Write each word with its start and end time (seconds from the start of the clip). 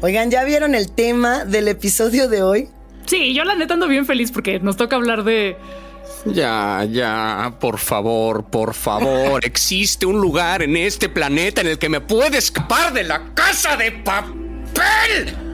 Oigan, 0.00 0.30
¿ya 0.30 0.44
vieron 0.44 0.76
el 0.76 0.92
tema 0.92 1.44
del 1.44 1.66
episodio 1.66 2.28
de 2.28 2.42
hoy? 2.42 2.68
Sí, 3.06 3.34
yo 3.34 3.42
la 3.42 3.56
neta 3.56 3.74
ando 3.74 3.88
bien 3.88 4.06
feliz 4.06 4.30
porque 4.30 4.60
nos 4.60 4.76
toca 4.76 4.94
hablar 4.94 5.24
de... 5.24 5.56
Ya, 6.24 6.86
ya, 6.88 7.56
por 7.58 7.78
favor, 7.78 8.44
por 8.44 8.74
favor. 8.74 9.44
Existe 9.44 10.06
un 10.06 10.20
lugar 10.20 10.62
en 10.62 10.76
este 10.76 11.08
planeta 11.08 11.62
en 11.62 11.68
el 11.68 11.78
que 11.78 11.88
me 11.88 12.00
puede 12.00 12.38
escapar 12.38 12.92
de 12.92 13.04
la 13.04 13.34
casa 13.34 13.76
de 13.76 13.92
papel. 13.92 15.47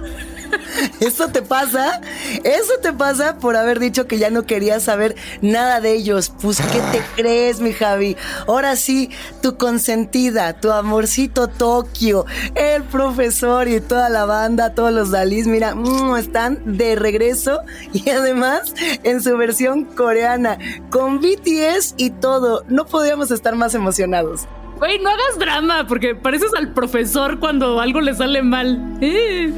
Eso 1.00 1.28
te 1.28 1.42
pasa, 1.42 2.00
eso 2.44 2.72
te 2.82 2.92
pasa 2.92 3.38
por 3.38 3.56
haber 3.56 3.78
dicho 3.78 4.06
que 4.06 4.18
ya 4.18 4.30
no 4.30 4.44
querías 4.44 4.84
saber 4.84 5.16
nada 5.42 5.80
de 5.80 5.92
ellos. 5.92 6.32
Pues, 6.40 6.58
¿qué 6.58 6.80
te 6.92 7.02
crees, 7.16 7.60
mi 7.60 7.72
Javi? 7.72 8.16
Ahora 8.46 8.76
sí, 8.76 9.10
tu 9.42 9.56
consentida, 9.56 10.54
tu 10.54 10.70
amorcito 10.70 11.48
Tokio, 11.48 12.26
el 12.54 12.82
profesor 12.84 13.68
y 13.68 13.80
toda 13.80 14.08
la 14.08 14.24
banda, 14.24 14.74
todos 14.74 14.92
los 14.92 15.10
Dalís, 15.10 15.46
mira, 15.46 15.74
mm, 15.74 16.16
están 16.16 16.76
de 16.76 16.96
regreso 16.96 17.60
y 17.92 18.08
además 18.10 18.74
en 19.02 19.22
su 19.22 19.36
versión 19.36 19.84
coreana, 19.84 20.58
con 20.90 21.20
BTS 21.20 21.94
y 21.96 22.10
todo. 22.10 22.64
No 22.68 22.86
podíamos 22.86 23.30
estar 23.30 23.54
más 23.56 23.74
emocionados. 23.74 24.46
Güey, 24.78 24.98
no 24.98 25.10
hagas 25.10 25.38
drama, 25.38 25.86
porque 25.86 26.14
pareces 26.14 26.52
al 26.54 26.72
profesor 26.72 27.38
cuando 27.38 27.80
algo 27.80 28.00
le 28.00 28.14
sale 28.14 28.42
mal. 28.42 28.98
Eh. 29.00 29.52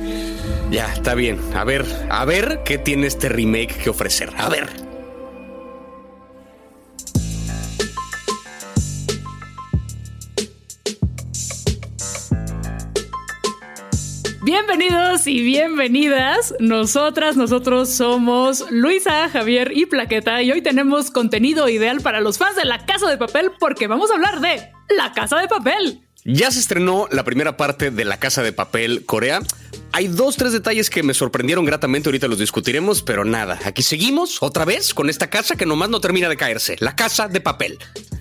Ya, 0.70 0.93
está 0.93 1.15
bien. 1.15 1.38
A 1.55 1.65
ver, 1.65 1.84
a 2.11 2.25
ver 2.25 2.62
qué 2.65 2.77
tiene 2.77 3.07
este 3.07 3.29
remake 3.29 3.77
que 3.77 3.91
ofrecer. 3.91 4.33
A 4.37 4.48
ver. 4.48 4.69
Bienvenidos 14.43 15.27
y 15.27 15.43
bienvenidas. 15.43 16.55
Nosotras, 16.59 17.37
nosotros 17.37 17.88
somos 17.88 18.65
Luisa, 18.71 19.29
Javier 19.29 19.73
y 19.74 19.87
Plaqueta 19.87 20.43
y 20.43 20.51
hoy 20.51 20.62
tenemos 20.62 21.10
contenido 21.10 21.68
ideal 21.68 22.01
para 22.01 22.21
los 22.21 22.38
fans 22.38 22.57
de 22.57 22.65
La 22.65 22.87
Casa 22.87 23.09
de 23.09 23.18
Papel 23.18 23.52
porque 23.59 23.87
vamos 23.87 24.10
a 24.10 24.15
hablar 24.15 24.40
de 24.40 24.71
La 24.96 25.12
Casa 25.12 25.38
de 25.38 25.49
Papel. 25.49 26.07
Ya 26.24 26.51
se 26.51 26.59
estrenó 26.59 27.07
la 27.12 27.23
primera 27.23 27.57
parte 27.57 27.93
de 27.93 28.05
La 28.05 28.18
Casa 28.18 28.43
de 28.43 28.52
Papel 28.52 29.05
Corea. 29.05 29.40
Hay 29.92 30.09
dos, 30.09 30.37
tres 30.37 30.52
detalles 30.52 30.90
que 30.90 31.02
me 31.02 31.15
sorprendieron 31.15 31.65
gratamente, 31.65 32.09
ahorita 32.09 32.29
los 32.29 32.38
discutiremos, 32.38 33.02
pero 33.02 33.24
nada, 33.24 33.59
aquí 33.65 33.82
seguimos 33.82 34.43
otra 34.43 34.65
vez 34.65 34.93
con 34.93 35.09
esta 35.09 35.30
casa 35.30 35.56
que 35.56 35.66
nomás 35.66 35.88
no 35.88 36.01
termina 36.01 36.28
de 36.28 36.37
caerse, 36.37 36.76
La 36.80 36.95
Casa 36.95 37.28
de 37.28 37.40
Papel. 37.40 37.78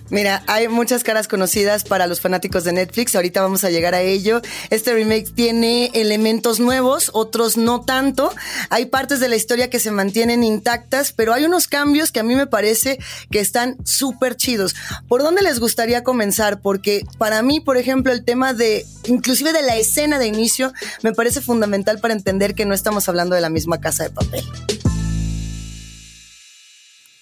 Mira, 0.08 0.42
hay 0.46 0.68
muchas 0.68 1.02
caras 1.02 1.26
conocidas 1.26 1.82
para 1.82 2.06
los 2.06 2.20
fanáticos 2.20 2.62
de 2.64 2.72
Netflix. 2.72 3.16
Ahorita 3.16 3.42
vamos 3.42 3.64
a 3.64 3.70
llegar 3.70 3.94
a 3.94 4.02
ello. 4.02 4.40
Este 4.70 4.94
remake 4.94 5.34
tiene 5.34 5.90
elementos 5.94 6.60
nuevos, 6.60 7.10
otros 7.12 7.56
no 7.56 7.80
tanto. 7.80 8.32
Hay 8.70 8.86
partes 8.86 9.18
de 9.18 9.28
la 9.28 9.36
historia 9.36 9.68
que 9.68 9.80
se 9.80 9.90
mantienen 9.90 10.44
intactas, 10.44 11.12
pero 11.12 11.32
hay 11.32 11.44
unos 11.44 11.66
cambios 11.66 12.12
que 12.12 12.20
a 12.20 12.22
mí 12.22 12.36
me 12.36 12.46
parece 12.46 12.98
que 13.30 13.40
están 13.40 13.76
súper 13.84 14.36
chidos. 14.36 14.76
¿Por 15.08 15.22
dónde 15.22 15.42
les 15.42 15.58
gustaría 15.58 16.04
comenzar? 16.04 16.60
Porque 16.60 17.04
para 17.18 17.42
mí, 17.42 17.60
por 17.60 17.76
ejemplo, 17.76 18.12
el 18.12 18.24
tema 18.24 18.52
de, 18.52 18.86
inclusive 19.06 19.52
de 19.52 19.62
la 19.62 19.76
escena 19.76 20.18
de 20.20 20.26
inicio, 20.26 20.72
me 21.02 21.12
parece 21.12 21.40
fundamental 21.40 21.98
para 21.98 22.14
entender 22.14 22.54
que 22.54 22.64
no 22.64 22.74
estamos 22.74 23.08
hablando 23.08 23.34
de 23.34 23.40
la 23.40 23.50
misma 23.50 23.80
casa 23.80 24.04
de 24.04 24.10
papel. 24.10 24.44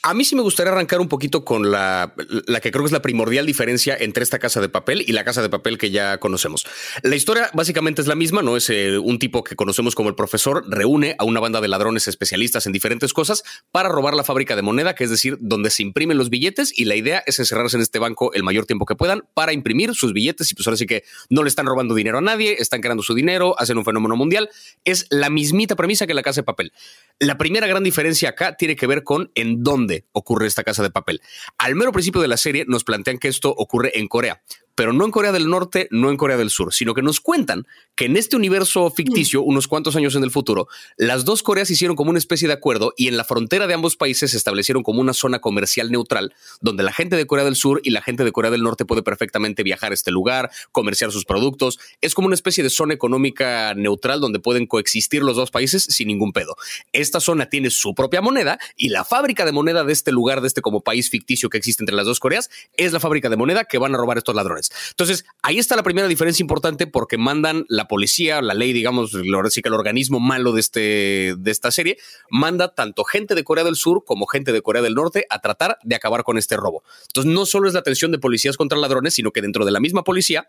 A 0.07 0.13
mí 0.13 0.23
sí 0.23 0.37
me 0.37 0.43
gustaría 0.43 0.71
arrancar 0.71 1.01
un 1.01 1.09
poquito 1.09 1.47
con 1.47 1.71
la, 1.71 2.13
la, 2.47 2.61
que 2.61 2.71
creo 2.71 2.85
que 2.85 2.89
es 2.89 2.93
la 2.93 3.01
primordial 3.01 3.47
diferencia 3.47 3.97
entre 3.99 4.23
esta 4.23 4.39
casa 4.39 4.61
de 4.61 4.69
papel 4.69 5.03
y 5.09 5.13
la 5.13 5.25
casa 5.25 5.41
de 5.41 5.49
papel 5.49 5.79
que 5.79 5.91
ya 5.91 6.19
conocemos. 6.19 6.67
La 7.03 7.17
historia 7.17 7.49
básicamente 7.55 8.03
es 8.03 8.07
la 8.07 8.15
misma, 8.15 8.43
¿no? 8.43 8.59
Es 8.59 8.69
eh, 8.69 8.99
un 8.99 9.19
tipo 9.19 9.43
que 9.43 9.57
conocemos 9.57 9.95
como 9.95 10.11
el 10.11 10.15
profesor, 10.15 10.63
reúne 10.69 11.17
a 11.19 11.25
una 11.25 11.41
banda 11.41 11.63
de 11.63 11.69
ladrones 11.69 12.07
especialistas 12.07 12.67
en 12.67 12.73
diferentes 12.75 13.15
cosas 13.15 13.45
para 13.73 13.89
robar 13.89 14.13
la 14.13 14.25
fábrica 14.25 14.57
de 14.57 14.61
moneda, 14.61 14.95
que 14.95 15.05
es 15.05 15.11
decir, 15.11 15.39
donde 15.41 15.71
se 15.71 15.83
imprimen 15.83 16.19
los 16.19 16.29
billetes 16.29 16.79
y 16.79 16.85
la 16.85 16.97
idea 16.97 17.23
es 17.25 17.39
encerrarse 17.39 17.79
en 17.79 17.83
este 17.83 17.99
banco 17.99 18.31
el 18.35 18.43
mayor 18.43 18.67
tiempo 18.67 18.85
que 18.85 18.97
puedan 18.97 19.23
para 19.33 19.55
imprimir 19.55 19.95
sus 19.95 20.13
billetes 20.13 20.53
y 20.53 20.55
pues 20.55 20.67
ahora 20.67 20.77
sí 20.77 20.85
que 20.85 21.05
no 21.31 21.43
le 21.43 21.49
están 21.49 21.65
robando 21.65 21.95
dinero 21.95 22.19
a 22.19 22.21
nadie, 22.21 22.57
están 22.59 22.83
creando 22.83 23.03
su 23.03 23.15
dinero, 23.15 23.59
hacen 23.59 23.79
un 23.79 23.87
fenómeno 23.87 24.17
mundial. 24.17 24.51
Es 24.85 25.07
la 25.09 25.31
mismita 25.31 25.77
premisa 25.77 26.07
que 26.07 26.13
la 26.13 26.23
casa 26.23 26.43
de 26.43 26.45
papel. 26.45 26.75
La 27.21 27.39
primera 27.39 27.67
gran 27.67 27.85
diferencia 27.85 28.29
acá 28.29 28.55
tiene 28.59 28.77
que 28.77 28.87
ver 28.87 29.03
con 29.03 29.31
en 29.35 29.63
dónde 29.63 29.94
ocurre 30.13 30.47
esta 30.47 30.65
casa 30.65 30.83
de 30.83 30.91
papel. 30.91 31.21
Al 31.59 31.75
mero 31.75 31.93
principio 31.93 32.21
de 32.21 32.29
la 32.29 32.37
serie 32.37 32.65
nos 32.67 32.85
plantean 32.85 33.19
que 33.19 33.29
esto 33.29 33.51
ocurre 33.51 33.99
en 33.99 34.09
Corea 34.09 34.43
pero 34.75 34.93
no 34.93 35.05
en 35.05 35.11
Corea 35.11 35.33
del 35.33 35.49
Norte, 35.49 35.89
no 35.91 36.11
en 36.11 36.17
Corea 36.17 36.37
del 36.37 36.51
Sur, 36.51 36.75
sino 36.75 36.95
que 36.95 37.03
nos 37.03 37.21
cuentan 37.21 37.67
que 37.95 38.07
en 38.07 38.17
este 38.17 38.37
universo 38.37 38.91
ficticio, 38.91 39.43
mm. 39.43 39.47
unos 39.47 39.69
cuantos 39.69 39.97
años 39.97 40.15
en 40.17 40.25
el 40.25 40.31
futuro, 40.31 40.69
las 40.97 41.25
dos 41.25 41.43
Coreas 41.43 41.71
hicieron 41.71 41.97
como 41.97 42.11
una 42.11 42.19
especie 42.19 42.49
de 42.49 42.55
acuerdo 42.55 42.93
y 42.97 43.09
en 43.09 43.17
la 43.17 43.25
frontera 43.25 43.67
de 43.67 43.75
ambos 43.75 43.97
países 43.97 44.33
se 44.33 44.37
establecieron 44.37 44.83
como 44.83 45.01
una 45.01 45.13
zona 45.13 45.39
comercial 45.39 45.91
neutral, 45.91 46.35
donde 46.61 46.83
la 46.83 46.93
gente 46.93 47.17
de 47.17 47.27
Corea 47.27 47.45
del 47.45 47.57
Sur 47.57 47.81
y 47.85 47.91
la 47.91 48.03
gente 48.03 48.25
de 48.25 48.33
Corea 48.33 48.51
del 48.51 48.63
Norte 48.63 48.85
puede 48.85 49.03
perfectamente 49.03 49.63
viajar 49.63 49.93
a 49.93 49.95
este 49.95 50.11
lugar, 50.11 50.51
comerciar 50.73 51.13
sus 51.13 51.25
productos. 51.25 51.79
Es 52.01 52.15
como 52.15 52.27
una 52.27 52.35
especie 52.35 52.65
de 52.65 52.71
zona 52.71 52.95
económica 52.95 53.75
neutral 53.75 54.21
donde 54.21 54.41
pueden 54.41 54.67
coexistir 54.67 55.23
los 55.23 55.37
dos 55.37 55.51
países 55.51 55.85
sin 55.85 56.09
ningún 56.09 56.33
pedo. 56.33 56.57
Esta 56.93 57.21
zona 57.21 57.47
tiene 57.47 57.71
su 57.71 57.95
propia 57.95 58.21
moneda 58.21 58.59
y 58.77 58.89
la 58.89 59.05
fábrica 59.05 59.45
de 59.45 59.53
moneda 59.53 59.85
de 59.85 59.93
este 59.93 60.11
lugar, 60.11 60.41
de 60.41 60.49
este 60.49 60.61
como 60.63 60.81
país 60.81 61.11
ficticio 61.11 61.49
que 61.49 61.59
existe 61.59 61.83
entre 61.83 61.95
las 61.95 62.07
dos 62.07 62.21
Coreas, 62.21 62.51
es 62.77 62.93
la 62.93 63.01
fábrica 63.01 63.29
de 63.29 63.37
moneda 63.37 63.65
que 63.65 63.79
van 63.79 63.95
a 63.95 63.99
robar 63.99 64.19
estos 64.19 64.35
ladrones. 64.35 64.64
Entonces, 64.91 65.25
ahí 65.43 65.59
está 65.59 65.77
la 65.77 65.83
primera 65.83 66.09
diferencia 66.09 66.43
importante 66.43 66.87
porque 66.87 67.19
mandan 67.19 67.65
la 67.69 67.89
policía, 67.89 68.43
la 68.43 68.55
ley, 68.55 68.73
digamos, 68.73 69.13
sí 69.51 69.63
que 69.63 69.69
el 69.69 69.75
organismo 69.75 70.21
malo 70.21 70.53
de, 70.53 70.61
este, 70.61 71.35
de 71.37 71.51
esta 71.51 71.71
serie, 71.71 71.99
manda 72.31 72.75
tanto 72.75 73.05
gente 73.05 73.35
de 73.35 73.45
Corea 73.45 73.65
del 73.65 73.77
Sur 73.77 74.05
como 74.05 74.27
gente 74.27 74.53
de 74.53 74.63
Corea 74.63 74.83
del 74.83 74.95
Norte 74.95 75.27
a 75.31 75.41
tratar 75.41 75.79
de 75.83 75.95
acabar 75.95 76.25
con 76.25 76.39
este 76.39 76.57
robo. 76.57 76.83
Entonces, 77.09 77.33
no 77.33 77.47
solo 77.47 77.69
es 77.69 77.75
la 77.75 77.83
tensión 77.83 78.13
de 78.13 78.19
policías 78.19 78.57
contra 78.57 78.79
ladrones, 78.79 79.15
sino 79.15 79.31
que 79.31 79.43
dentro 79.43 79.65
de 79.65 79.71
la 79.71 79.81
misma 79.81 80.05
policía 80.05 80.49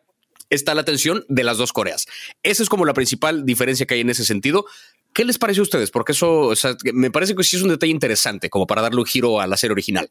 está 0.49 0.73
la 0.73 0.85
tensión 0.85 1.25
de 1.27 1.43
las 1.43 1.57
dos 1.57 1.73
Coreas. 1.73 2.05
Esa 2.43 2.63
es 2.63 2.69
como 2.69 2.85
la 2.85 2.93
principal 2.93 3.45
diferencia 3.45 3.85
que 3.85 3.95
hay 3.95 4.01
en 4.01 4.09
ese 4.09 4.25
sentido. 4.25 4.65
¿Qué 5.13 5.25
les 5.25 5.37
parece 5.37 5.61
a 5.61 5.63
ustedes? 5.63 5.91
Porque 5.91 6.11
eso 6.11 6.51
me 6.93 7.11
parece 7.11 7.35
que 7.35 7.43
sí 7.43 7.55
es 7.55 7.61
un 7.61 7.69
detalle 7.69 7.91
interesante, 7.91 8.49
como 8.49 8.67
para 8.67 8.81
darle 8.81 8.99
un 8.99 9.05
giro 9.05 9.39
a 9.39 9.47
la 9.47 9.57
serie 9.57 9.73
original. 9.73 10.09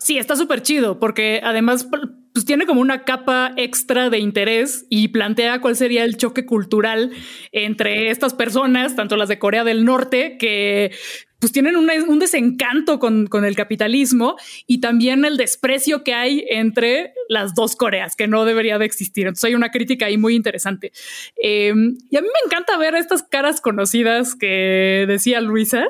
Sí, 0.00 0.16
está 0.16 0.34
súper 0.34 0.62
chido, 0.62 0.98
porque 0.98 1.40
además 1.44 1.86
pues 2.32 2.46
tiene 2.46 2.64
como 2.64 2.80
una 2.80 3.04
capa 3.04 3.52
extra 3.56 4.08
de 4.08 4.18
interés 4.18 4.86
y 4.88 5.08
plantea 5.08 5.60
cuál 5.60 5.76
sería 5.76 6.04
el 6.04 6.16
choque 6.16 6.46
cultural 6.46 7.10
entre 7.52 8.10
estas 8.10 8.32
personas, 8.32 8.96
tanto 8.96 9.16
las 9.16 9.28
de 9.28 9.38
Corea 9.38 9.62
del 9.62 9.84
Norte, 9.84 10.38
que 10.38 10.92
pues 11.40 11.52
tienen 11.52 11.76
un 11.76 12.18
desencanto 12.18 12.98
con, 12.98 13.26
con, 13.26 13.44
el 13.44 13.56
capitalismo 13.56 14.36
y 14.66 14.80
también 14.80 15.24
el 15.24 15.38
desprecio 15.38 16.04
que 16.04 16.12
hay 16.12 16.44
entre 16.50 17.14
las 17.28 17.54
dos 17.54 17.76
Coreas, 17.76 18.14
que 18.14 18.28
no 18.28 18.44
debería 18.44 18.78
de 18.78 18.84
existir. 18.84 19.26
Entonces 19.26 19.44
hay 19.44 19.54
una 19.54 19.70
crítica 19.70 20.06
ahí 20.06 20.18
muy 20.18 20.34
interesante. 20.34 20.92
Em, 21.36 21.96
y 22.10 22.16
a 22.16 22.20
mí 22.20 22.28
me 22.28 22.46
encanta 22.46 22.76
ver 22.76 22.94
estas 22.94 23.22
caras 23.22 23.60
conocidas 23.62 24.34
que 24.34 25.06
decía 25.08 25.40
Luisa, 25.40 25.84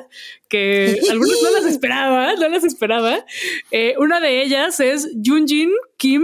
que 0.47 0.99
algunas 1.11 1.41
no 1.43 1.51
las 1.51 1.65
esperaba, 1.65 2.33
no 2.35 2.47
las 2.47 2.63
esperaba. 2.63 3.25
Eh, 3.71 3.95
una 3.97 4.21
de 4.21 4.41
ellas 4.41 4.79
es 4.79 5.09
Junjin 5.23 5.71
Kim, 5.97 6.23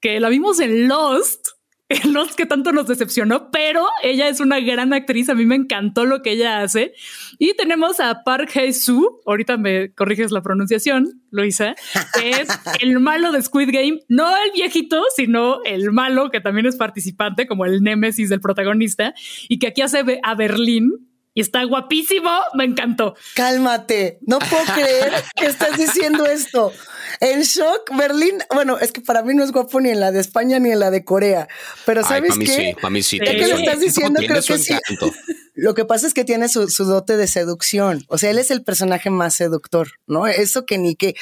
que 0.00 0.20
la 0.20 0.28
vimos 0.28 0.60
en 0.60 0.86
Lost 0.86 1.59
no 2.08 2.24
es 2.24 2.36
que 2.36 2.46
tanto 2.46 2.72
nos 2.72 2.86
decepcionó, 2.86 3.50
pero 3.50 3.86
ella 4.02 4.28
es 4.28 4.40
una 4.40 4.60
gran 4.60 4.92
actriz. 4.92 5.28
A 5.28 5.34
mí 5.34 5.44
me 5.44 5.56
encantó 5.56 6.04
lo 6.04 6.22
que 6.22 6.32
ella 6.32 6.62
hace. 6.62 6.92
Y 7.38 7.54
tenemos 7.54 8.00
a 8.00 8.22
Park 8.24 8.50
Hae-soo. 8.54 9.20
Ahorita 9.26 9.56
me 9.56 9.92
corriges 9.92 10.30
la 10.30 10.42
pronunciación, 10.42 11.22
Luisa, 11.30 11.74
que 12.14 12.30
es 12.30 12.48
el 12.80 13.00
malo 13.00 13.32
de 13.32 13.42
Squid 13.42 13.70
Game. 13.72 14.00
No 14.08 14.28
el 14.28 14.52
viejito, 14.52 15.02
sino 15.16 15.62
el 15.64 15.90
malo 15.90 16.30
que 16.30 16.40
también 16.40 16.66
es 16.66 16.76
participante, 16.76 17.46
como 17.46 17.64
el 17.64 17.82
némesis 17.82 18.28
del 18.28 18.40
protagonista, 18.40 19.14
y 19.48 19.58
que 19.58 19.68
aquí 19.68 19.82
hace 19.82 20.20
a 20.22 20.34
Berlín, 20.34 21.10
y 21.32 21.40
está 21.40 21.62
guapísimo, 21.64 22.30
me 22.54 22.64
encantó. 22.64 23.14
Cálmate, 23.34 24.18
no 24.22 24.38
puedo 24.40 24.64
creer 24.74 25.12
que 25.36 25.46
estás 25.46 25.76
diciendo 25.76 26.26
esto. 26.26 26.72
En 27.18 27.42
shock, 27.42 27.96
Berlín, 27.96 28.38
bueno, 28.54 28.78
es 28.78 28.92
que 28.92 29.00
para 29.00 29.22
mí 29.22 29.34
no 29.34 29.42
es 29.42 29.52
guapo 29.52 29.80
ni 29.80 29.90
en 29.90 30.00
la 30.00 30.12
de 30.12 30.20
España 30.20 30.58
ni 30.58 30.70
en 30.70 30.78
la 30.78 30.90
de 30.90 31.04
Corea, 31.04 31.48
pero 31.84 32.04
¿sabes 32.04 32.38
qué? 32.38 32.46
Sí, 32.46 32.74
para 32.74 32.90
mí 32.90 33.02
sí. 33.02 33.18
Es 33.20 33.30
que 33.30 33.48
lo 33.48 33.56
estás 33.56 33.80
diciendo, 33.80 34.20
creo 34.26 34.42
que 34.42 34.58
sí. 34.58 34.74
Lo 35.60 35.74
que 35.74 35.84
pasa 35.84 36.06
es 36.06 36.14
que 36.14 36.24
tiene 36.24 36.48
su, 36.48 36.66
dote 36.86 37.18
de 37.18 37.28
seducción. 37.28 38.06
O 38.08 38.16
sea, 38.16 38.30
él 38.30 38.38
es 38.38 38.50
el 38.50 38.64
personaje 38.64 39.10
más 39.10 39.34
seductor, 39.34 39.88
¿no? 40.06 40.26
Eso 40.26 40.64
que 40.64 40.78
ni 40.78 40.94
que. 40.94 41.14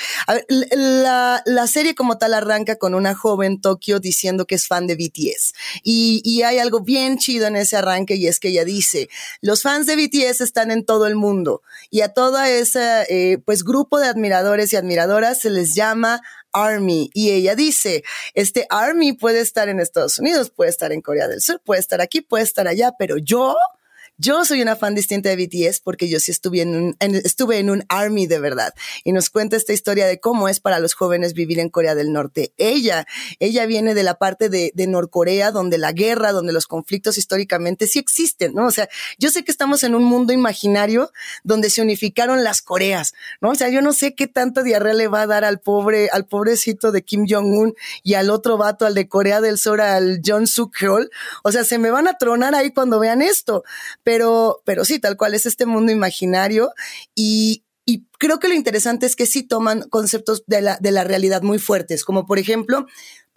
la, 0.46 1.66
serie 1.66 1.96
como 1.96 2.18
tal 2.18 2.34
arranca 2.34 2.76
con 2.76 2.94
una 2.94 3.16
joven 3.16 3.60
Tokio 3.60 3.98
diciendo 3.98 4.46
que 4.46 4.54
es 4.54 4.68
fan 4.68 4.86
de 4.86 4.94
BTS. 4.94 5.54
Y, 5.82 6.22
y 6.24 6.42
hay 6.42 6.60
algo 6.60 6.82
bien 6.82 7.18
chido 7.18 7.48
en 7.48 7.56
ese 7.56 7.76
arranque 7.76 8.14
y 8.14 8.28
es 8.28 8.38
que 8.38 8.50
ella 8.50 8.64
dice: 8.64 9.08
los 9.40 9.62
fans 9.62 9.86
de 9.86 9.96
BTS 9.96 10.40
están 10.42 10.70
en 10.70 10.84
todo 10.84 11.08
el 11.08 11.16
mundo 11.16 11.62
y 11.90 12.02
a 12.02 12.10
todo 12.10 12.40
ese 12.40 13.06
eh, 13.08 13.38
pues 13.44 13.64
grupo 13.64 13.98
de 13.98 14.06
admiradores 14.06 14.72
y 14.72 14.76
admiradoras 14.76 15.40
se 15.40 15.50
les 15.50 15.74
llama 15.74 16.22
Army. 16.52 17.10
Y 17.12 17.30
ella 17.32 17.56
dice, 17.56 18.04
este 18.34 18.68
Army 18.70 19.14
puede 19.14 19.40
estar 19.40 19.68
en 19.68 19.80
Estados 19.80 20.20
Unidos, 20.20 20.50
puede 20.50 20.70
estar 20.70 20.92
en 20.92 21.02
Corea 21.02 21.26
del 21.26 21.40
Sur, 21.40 21.60
puede 21.64 21.80
estar 21.80 22.00
aquí, 22.00 22.20
puede 22.20 22.44
estar 22.44 22.68
allá, 22.68 22.92
pero 22.96 23.16
yo 23.18 23.56
Yo 24.20 24.44
soy 24.44 24.62
una 24.62 24.74
fan 24.74 24.96
distinta 24.96 25.28
de 25.28 25.36
BTS 25.36 25.78
porque 25.78 26.08
yo 26.08 26.18
sí 26.18 26.32
estuve 26.32 26.62
en 26.62 26.74
un, 26.74 26.96
estuve 27.00 27.58
en 27.58 27.70
un 27.70 27.84
army 27.88 28.26
de 28.26 28.40
verdad 28.40 28.74
y 29.04 29.12
nos 29.12 29.30
cuenta 29.30 29.56
esta 29.56 29.72
historia 29.72 30.06
de 30.06 30.18
cómo 30.18 30.48
es 30.48 30.58
para 30.58 30.80
los 30.80 30.94
jóvenes 30.94 31.34
vivir 31.34 31.60
en 31.60 31.70
Corea 31.70 31.94
del 31.94 32.12
Norte. 32.12 32.52
Ella, 32.56 33.06
ella 33.38 33.64
viene 33.66 33.94
de 33.94 34.02
la 34.02 34.14
parte 34.14 34.48
de, 34.48 34.72
de 34.74 34.86
Norcorea 34.88 35.52
donde 35.52 35.78
la 35.78 35.92
guerra, 35.92 36.32
donde 36.32 36.52
los 36.52 36.66
conflictos 36.66 37.16
históricamente 37.16 37.86
sí 37.86 38.00
existen, 38.00 38.54
¿no? 38.54 38.66
O 38.66 38.70
sea, 38.72 38.88
yo 39.18 39.30
sé 39.30 39.44
que 39.44 39.52
estamos 39.52 39.84
en 39.84 39.94
un 39.94 40.02
mundo 40.02 40.32
imaginario 40.32 41.12
donde 41.44 41.70
se 41.70 41.80
unificaron 41.80 42.42
las 42.42 42.60
Coreas, 42.60 43.14
¿no? 43.40 43.50
O 43.50 43.54
sea, 43.54 43.68
yo 43.68 43.82
no 43.82 43.92
sé 43.92 44.16
qué 44.16 44.26
tanta 44.26 44.64
diarrea 44.64 44.94
le 44.94 45.06
va 45.06 45.22
a 45.22 45.26
dar 45.28 45.44
al 45.44 45.60
pobre, 45.60 46.08
al 46.10 46.26
pobrecito 46.26 46.90
de 46.90 47.02
Kim 47.02 47.24
Jong-un 47.28 47.74
y 48.02 48.14
al 48.14 48.30
otro 48.30 48.58
vato, 48.58 48.84
al 48.84 48.94
de 48.94 49.08
Corea 49.08 49.40
del 49.40 49.58
Sur, 49.58 49.80
al 49.80 50.20
John 50.26 50.48
Suk 50.48 50.76
Yeol. 50.80 51.10
O 51.44 51.52
sea, 51.52 51.62
se 51.62 51.78
me 51.78 51.92
van 51.92 52.08
a 52.08 52.18
tronar 52.18 52.56
ahí 52.56 52.72
cuando 52.72 52.98
vean 52.98 53.22
esto. 53.22 53.62
Pero, 54.08 54.62
pero 54.64 54.86
sí, 54.86 54.98
tal 55.00 55.18
cual 55.18 55.34
es 55.34 55.44
este 55.44 55.66
mundo 55.66 55.92
imaginario 55.92 56.70
y, 57.14 57.66
y 57.84 58.06
creo 58.18 58.38
que 58.38 58.48
lo 58.48 58.54
interesante 58.54 59.06
es 59.06 59.16
que 59.16 59.26
sí 59.26 59.42
toman 59.42 59.82
conceptos 59.88 60.44
de 60.46 60.60
la, 60.60 60.76
de 60.80 60.90
la 60.90 61.04
realidad 61.04 61.42
muy 61.42 61.58
fuertes, 61.58 62.04
como 62.04 62.26
por 62.26 62.38
ejemplo, 62.38 62.86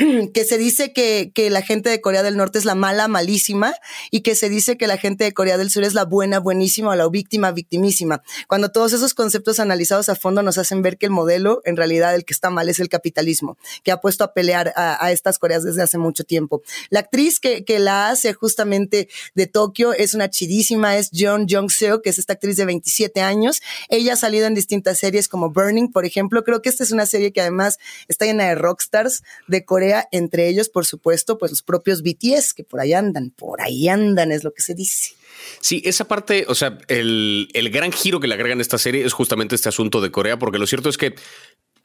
que 0.33 0.45
se 0.45 0.57
dice 0.57 0.93
que, 0.93 1.31
que, 1.33 1.49
la 1.49 1.61
gente 1.61 1.89
de 1.89 2.01
Corea 2.01 2.23
del 2.23 2.37
Norte 2.37 2.57
es 2.57 2.65
la 2.65 2.75
mala, 2.75 3.07
malísima, 3.07 3.73
y 4.09 4.21
que 4.21 4.35
se 4.35 4.49
dice 4.49 4.77
que 4.77 4.87
la 4.87 4.97
gente 4.97 5.23
de 5.23 5.33
Corea 5.33 5.57
del 5.57 5.69
Sur 5.69 5.83
es 5.83 5.93
la 5.93 6.05
buena, 6.05 6.39
buenísima, 6.39 6.91
o 6.91 6.95
la 6.95 7.07
víctima, 7.09 7.51
victimísima. 7.51 8.23
Cuando 8.47 8.71
todos 8.71 8.93
esos 8.93 9.13
conceptos 9.13 9.59
analizados 9.59 10.09
a 10.09 10.15
fondo 10.15 10.41
nos 10.43 10.57
hacen 10.57 10.81
ver 10.81 10.97
que 10.97 11.07
el 11.07 11.11
modelo, 11.11 11.61
en 11.65 11.77
realidad, 11.77 12.15
el 12.15 12.25
que 12.25 12.33
está 12.33 12.49
mal 12.49 12.69
es 12.69 12.79
el 12.79 12.89
capitalismo, 12.89 13.57
que 13.83 13.91
ha 13.91 13.97
puesto 13.97 14.23
a 14.23 14.33
pelear 14.33 14.73
a, 14.75 15.11
estas 15.11 15.39
Coreas 15.39 15.63
desde 15.63 15.81
hace 15.81 15.97
mucho 15.97 16.23
tiempo. 16.23 16.61
La 16.89 17.01
actriz 17.01 17.39
que, 17.39 17.65
que 17.65 17.79
la 17.79 18.09
hace 18.09 18.33
justamente 18.33 19.09
de 19.35 19.47
Tokio 19.47 19.93
es 19.93 20.13
una 20.13 20.29
chidísima, 20.29 20.97
es 20.97 21.09
Jeon 21.11 21.47
Jong-seo, 21.47 22.01
que 22.01 22.09
es 22.09 22.17
esta 22.17 22.33
actriz 22.33 22.57
de 22.57 22.65
27 22.65 23.21
años. 23.21 23.61
Ella 23.89 24.13
ha 24.13 24.15
salido 24.15 24.47
en 24.47 24.55
distintas 24.71 24.99
series 24.99 25.27
como 25.27 25.51
Burning, 25.51 25.91
por 25.91 26.05
ejemplo. 26.05 26.43
Creo 26.45 26.61
que 26.61 26.69
esta 26.69 26.83
es 26.83 26.91
una 26.91 27.05
serie 27.05 27.33
que 27.33 27.41
además 27.41 27.77
está 28.07 28.25
llena 28.25 28.45
de 28.45 28.55
rockstars 28.55 29.21
de 29.47 29.65
Corea 29.65 30.07
entre 30.13 30.47
ellos, 30.47 30.69
por 30.69 30.85
supuesto, 30.85 31.37
pues 31.37 31.51
los 31.51 31.61
propios 31.61 32.01
BTS, 32.01 32.53
que 32.53 32.63
por 32.63 32.79
ahí 32.79 32.93
andan, 32.93 33.31
por 33.31 33.61
ahí 33.61 33.89
andan, 33.89 34.31
es 34.31 34.45
lo 34.45 34.53
que 34.53 34.61
se 34.61 34.73
dice. 34.73 35.15
Sí, 35.59 35.81
esa 35.83 36.05
parte, 36.05 36.45
o 36.47 36.55
sea, 36.55 36.77
el, 36.87 37.49
el 37.53 37.69
gran 37.69 37.91
giro 37.91 38.21
que 38.21 38.27
le 38.27 38.35
agregan 38.35 38.59
a 38.59 38.61
esta 38.61 38.77
serie 38.77 39.05
es 39.05 39.11
justamente 39.11 39.55
este 39.55 39.67
asunto 39.67 39.99
de 39.99 40.11
Corea, 40.11 40.39
porque 40.39 40.57
lo 40.57 40.67
cierto 40.67 40.87
es 40.87 40.97
que 40.97 41.15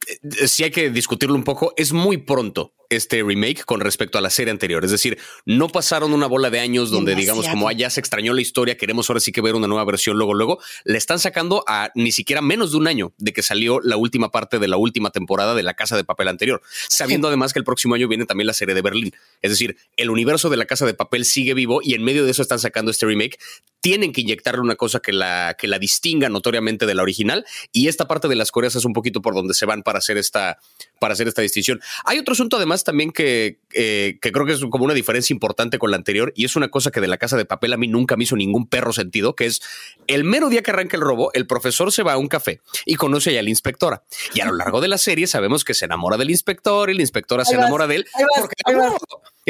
eh, 0.07 0.47
si 0.47 0.63
hay 0.63 0.71
que 0.71 0.89
discutirlo 0.89 1.35
un 1.35 1.43
poco, 1.43 1.73
es 1.75 1.91
muy 1.91 2.17
pronto 2.17 2.73
este 2.89 3.23
remake 3.23 3.63
con 3.65 3.79
respecto 3.79 4.17
a 4.17 4.21
la 4.21 4.29
serie 4.29 4.51
anterior. 4.51 4.83
Es 4.85 4.91
decir, 4.91 5.17
no 5.45 5.67
pasaron 5.69 6.13
una 6.13 6.27
bola 6.27 6.49
de 6.49 6.59
años 6.59 6.89
donde 6.89 7.15
digamos 7.15 7.47
como 7.47 7.67
ah, 7.67 7.73
ya 7.73 7.89
se 7.89 7.99
extrañó 7.99 8.33
la 8.33 8.41
historia, 8.41 8.77
queremos 8.77 9.09
ahora 9.09 9.19
sí 9.19 9.31
que 9.31 9.41
ver 9.41 9.55
una 9.55 9.67
nueva 9.67 9.85
versión 9.85 10.17
luego, 10.17 10.33
luego. 10.33 10.59
Le 10.83 10.97
están 10.97 11.19
sacando 11.19 11.63
a 11.67 11.91
ni 11.95 12.11
siquiera 12.11 12.41
menos 12.41 12.71
de 12.71 12.77
un 12.77 12.87
año 12.87 13.13
de 13.17 13.33
que 13.33 13.43
salió 13.43 13.79
la 13.81 13.97
última 13.97 14.31
parte 14.31 14.59
de 14.59 14.67
la 14.67 14.77
última 14.77 15.09
temporada 15.09 15.55
de 15.55 15.63
La 15.63 15.73
Casa 15.73 15.95
de 15.95 16.03
Papel 16.03 16.27
anterior, 16.27 16.61
sabiendo 16.89 17.27
además 17.27 17.53
que 17.53 17.59
el 17.59 17.65
próximo 17.65 17.95
año 17.95 18.07
viene 18.07 18.25
también 18.25 18.47
la 18.47 18.53
serie 18.53 18.75
de 18.75 18.81
Berlín. 18.81 19.13
Es 19.41 19.51
decir, 19.51 19.77
el 19.95 20.09
universo 20.09 20.49
de 20.49 20.57
La 20.57 20.65
Casa 20.65 20.85
de 20.85 20.93
Papel 20.93 21.25
sigue 21.25 21.53
vivo 21.53 21.79
y 21.83 21.93
en 21.93 22.03
medio 22.03 22.25
de 22.25 22.31
eso 22.31 22.41
están 22.41 22.59
sacando 22.59 22.91
este 22.91 23.05
remake. 23.05 23.37
Tienen 23.81 24.11
que 24.11 24.21
inyectarle 24.21 24.61
una 24.61 24.75
cosa 24.75 24.99
que 24.99 25.13
la, 25.13 25.55
que 25.57 25.67
la 25.67 25.79
distinga 25.79 26.29
notoriamente 26.29 26.85
de 26.85 26.95
la 26.95 27.03
original 27.03 27.45
y 27.71 27.87
esta 27.87 28.07
parte 28.07 28.27
de 28.27 28.35
las 28.35 28.51
Coreas 28.51 28.75
es 28.75 28.85
un 28.85 28.93
poquito 28.93 29.21
por 29.21 29.33
donde 29.33 29.53
se 29.53 29.65
van 29.65 29.83
para 29.83 29.99
hacer 29.99 30.17
esta, 30.17 30.59
para 30.99 31.13
hacer 31.13 31.27
esta 31.27 31.41
distinción. 31.41 31.79
Hay 32.05 32.17
otro 32.17 32.33
asunto 32.33 32.57
además 32.57 32.76
también 32.83 33.11
que, 33.11 33.59
eh, 33.73 34.17
que 34.21 34.31
creo 34.31 34.45
que 34.45 34.53
es 34.53 34.61
como 34.69 34.85
una 34.85 34.93
diferencia 34.93 35.33
importante 35.33 35.79
con 35.79 35.91
la 35.91 35.97
anterior 35.97 36.33
y 36.35 36.45
es 36.45 36.55
una 36.55 36.69
cosa 36.69 36.91
que 36.91 37.01
de 37.01 37.07
la 37.07 37.17
casa 37.17 37.37
de 37.37 37.45
papel 37.45 37.73
a 37.73 37.77
mí 37.77 37.87
nunca 37.87 38.15
me 38.17 38.23
hizo 38.23 38.35
ningún 38.35 38.67
perro 38.67 38.93
sentido, 38.93 39.35
que 39.35 39.45
es 39.45 39.61
el 40.07 40.23
mero 40.23 40.49
día 40.49 40.63
que 40.63 40.71
arranca 40.71 40.97
el 40.97 41.03
robo, 41.03 41.31
el 41.33 41.47
profesor 41.47 41.91
se 41.91 42.03
va 42.03 42.13
a 42.13 42.17
un 42.17 42.27
café 42.27 42.61
y 42.85 42.95
conoce 42.95 43.33
ya 43.33 43.39
a 43.39 43.43
la 43.43 43.49
inspectora. 43.49 44.03
Y 44.33 44.41
a 44.41 44.45
lo 44.45 44.55
largo 44.55 44.81
de 44.81 44.87
la 44.87 44.97
serie 44.97 45.27
sabemos 45.27 45.63
que 45.63 45.73
se 45.73 45.85
enamora 45.85 46.17
del 46.17 46.29
inspector 46.29 46.89
y 46.89 46.95
la 46.95 47.01
inspectora 47.01 47.45
se 47.45 47.55
enamora 47.55 47.87
de 47.87 47.97
él. 47.97 48.05
porque, 48.35 48.55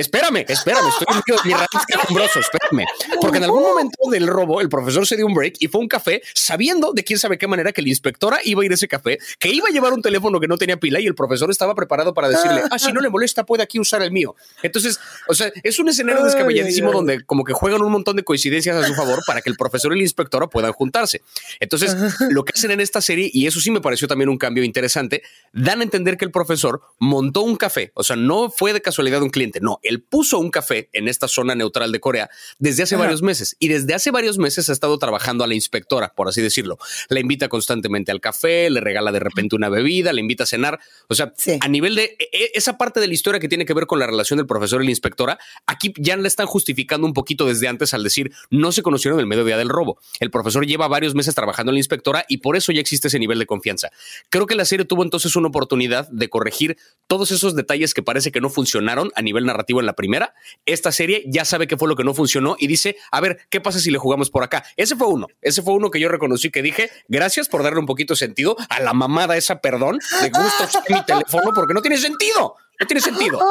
espérame, 0.01 0.45
espérame, 0.47 0.87
estoy 0.87 1.07
en 1.09 1.17
mi 1.17 1.53
quejumbroso, 1.87 2.39
espérame. 2.39 2.85
Porque 3.21 3.37
en 3.37 3.43
algún 3.43 3.63
momento 3.63 3.97
del 4.09 4.27
robo 4.27 4.61
el 4.61 4.69
profesor 4.69 5.05
se 5.05 5.15
dio 5.15 5.25
un 5.25 5.33
break 5.33 5.55
y 5.59 5.67
fue 5.67 5.79
a 5.79 5.83
un 5.83 5.87
café 5.87 6.21
sabiendo 6.33 6.93
de 6.93 7.03
quién 7.03 7.19
sabe 7.19 7.37
qué 7.37 7.47
manera 7.47 7.71
que 7.71 7.81
la 7.81 7.89
inspectora 7.89 8.39
iba 8.43 8.61
a 8.61 8.65
ir 8.65 8.71
a 8.71 8.75
ese 8.75 8.87
café, 8.87 9.19
que 9.39 9.49
iba 9.49 9.67
a 9.69 9.71
llevar 9.71 9.93
un 9.93 10.01
teléfono 10.01 10.39
que 10.39 10.47
no 10.47 10.57
tenía 10.57 10.77
pila 10.77 10.99
y 10.99 11.07
el 11.07 11.15
profesor 11.15 11.49
estaba 11.49 11.75
preparado 11.75 12.13
para 12.13 12.29
decirle, 12.29 12.61
ah, 12.71 12.79
si 12.79 12.91
no 12.93 13.01
le 13.01 13.09
molesta 13.09 13.45
puede 13.45 13.63
aquí 13.63 13.79
usar 13.79 14.01
el 14.01 14.11
mío. 14.11 14.35
Entonces, 14.63 14.99
o 15.27 15.33
sea, 15.33 15.51
es 15.63 15.79
un 15.79 15.89
escenario 15.89 16.23
descabelladísimo 16.23 16.91
donde 16.91 17.23
como 17.23 17.43
que 17.43 17.53
juegan 17.53 17.81
un 17.81 17.91
montón 17.91 18.15
de 18.15 18.23
coincidencias 18.23 18.75
a 18.75 18.85
su 18.85 18.93
favor 18.93 19.21
para 19.25 19.41
que 19.41 19.49
el 19.49 19.57
profesor 19.57 19.93
y 19.93 19.97
la 19.97 20.03
inspectora 20.03 20.47
puedan 20.47 20.73
juntarse. 20.73 21.21
Entonces, 21.59 21.95
lo 22.29 22.45
que 22.45 22.53
hacen 22.55 22.71
en 22.71 22.81
esta 22.81 23.01
serie, 23.01 23.29
y 23.33 23.47
eso 23.47 23.59
sí 23.59 23.71
me 23.71 23.81
pareció 23.81 24.07
también 24.07 24.29
un 24.29 24.37
cambio 24.37 24.63
interesante, 24.63 25.23
dan 25.53 25.81
a 25.81 25.83
entender 25.83 26.17
que 26.17 26.25
el 26.25 26.31
profesor 26.31 26.81
montó 26.99 27.41
un 27.41 27.55
café, 27.55 27.91
o 27.93 28.03
sea, 28.03 28.15
no 28.15 28.49
fue 28.49 28.73
de 28.73 28.81
casualidad 28.81 29.21
un 29.21 29.29
cliente, 29.29 29.59
no, 29.61 29.79
él 29.87 30.01
puso 30.01 30.39
un 30.39 30.51
café 30.51 30.89
en 30.93 31.07
esta 31.07 31.27
zona 31.27 31.55
neutral 31.55 31.91
de 31.91 31.99
Corea 31.99 32.29
desde 32.59 32.83
hace 32.83 32.95
varios 32.95 33.21
meses 33.21 33.55
y 33.59 33.67
desde 33.67 33.93
hace 33.93 34.11
varios 34.11 34.37
meses 34.37 34.69
ha 34.69 34.73
estado 34.73 34.97
trabajando 34.97 35.43
a 35.43 35.47
la 35.47 35.55
inspectora, 35.55 36.13
por 36.15 36.27
así 36.27 36.41
decirlo. 36.41 36.77
La 37.09 37.19
invita 37.19 37.49
constantemente 37.49 38.11
al 38.11 38.21
café, 38.21 38.69
le 38.69 38.81
regala 38.81 39.11
de 39.11 39.19
repente 39.19 39.55
una 39.55 39.69
bebida, 39.69 40.13
le 40.13 40.21
invita 40.21 40.43
a 40.43 40.47
cenar, 40.47 40.79
o 41.07 41.15
sea, 41.15 41.33
a 41.59 41.67
nivel 41.67 41.95
de 41.95 42.15
e, 42.19 42.29
e, 42.31 42.51
esa 42.53 42.77
parte 42.77 42.99
de 42.99 43.07
la 43.07 43.13
historia 43.13 43.39
que 43.39 43.47
tiene 43.47 43.65
que 43.65 43.73
ver 43.73 43.85
con 43.85 43.99
la 43.99 44.07
relación 44.07 44.37
del 44.37 44.47
profesor 44.47 44.81
y 44.81 44.85
la 44.85 44.91
inspectora, 44.91 45.39
aquí 45.65 45.93
ya 45.97 46.17
le 46.17 46.27
están 46.27 46.47
justificando 46.47 47.07
un 47.07 47.13
poquito 47.13 47.45
desde 47.45 47.67
antes 47.67 47.93
al 47.93 48.03
decir 48.03 48.31
no 48.49 48.71
se 48.71 48.83
conocieron 48.83 49.19
el 49.19 49.27
mediodía 49.27 49.57
del 49.57 49.69
robo. 49.69 49.99
El 50.19 50.31
profesor 50.31 50.65
lleva 50.65 50.87
varios 50.87 51.15
meses 51.15 51.35
trabajando 51.35 51.71
en 51.71 51.75
la 51.75 51.79
inspectora 51.79 52.25
y 52.27 52.37
por 52.37 52.57
eso 52.57 52.71
ya 52.71 52.81
existe 52.81 53.07
ese 53.07 53.19
nivel 53.19 53.39
de 53.39 53.45
confianza. 53.45 53.89
Creo 54.29 54.45
que 54.45 54.55
la 54.55 54.65
serie 54.65 54.85
tuvo 54.85 55.03
entonces 55.03 55.35
una 55.35 55.47
oportunidad 55.47 56.07
de 56.09 56.29
corregir 56.29 56.77
todos 57.07 57.31
esos 57.31 57.55
detalles 57.55 57.93
que 57.93 58.03
parece 58.03 58.31
que 58.31 58.41
no 58.41 58.49
funcionaron 58.49 59.11
a 59.15 59.21
nivel 59.21 59.45
narrativo 59.45 59.76
en 59.79 59.85
la 59.85 59.93
primera. 59.93 60.33
Esta 60.65 60.91
serie 60.91 61.23
ya 61.27 61.45
sabe 61.45 61.67
qué 61.67 61.77
fue 61.77 61.87
lo 61.87 61.95
que 61.95 62.03
no 62.03 62.13
funcionó 62.13 62.55
y 62.59 62.67
dice, 62.67 62.97
a 63.11 63.21
ver, 63.21 63.39
¿qué 63.49 63.61
pasa 63.61 63.79
si 63.79 63.91
le 63.91 63.97
jugamos 63.97 64.29
por 64.29 64.43
acá? 64.43 64.63
Ese 64.75 64.95
fue 64.95 65.07
uno, 65.07 65.27
ese 65.41 65.61
fue 65.61 65.73
uno 65.73 65.91
que 65.91 65.99
yo 65.99 66.09
reconocí 66.09 66.51
que 66.51 66.61
dije, 66.61 66.89
gracias 67.07 67.47
por 67.49 67.63
darle 67.63 67.79
un 67.79 67.85
poquito 67.85 68.13
de 68.13 68.17
sentido 68.17 68.55
a 68.69 68.79
la 68.79 68.93
mamada 68.93 69.37
esa, 69.37 69.61
perdón, 69.61 69.99
de 70.21 70.29
gusto 70.29 70.79
mi 70.89 71.03
teléfono 71.05 71.51
porque 71.53 71.73
no 71.73 71.81
tiene 71.81 71.97
sentido. 71.97 72.55
No 72.79 72.85
tiene 72.85 73.01
sentido. 73.01 73.39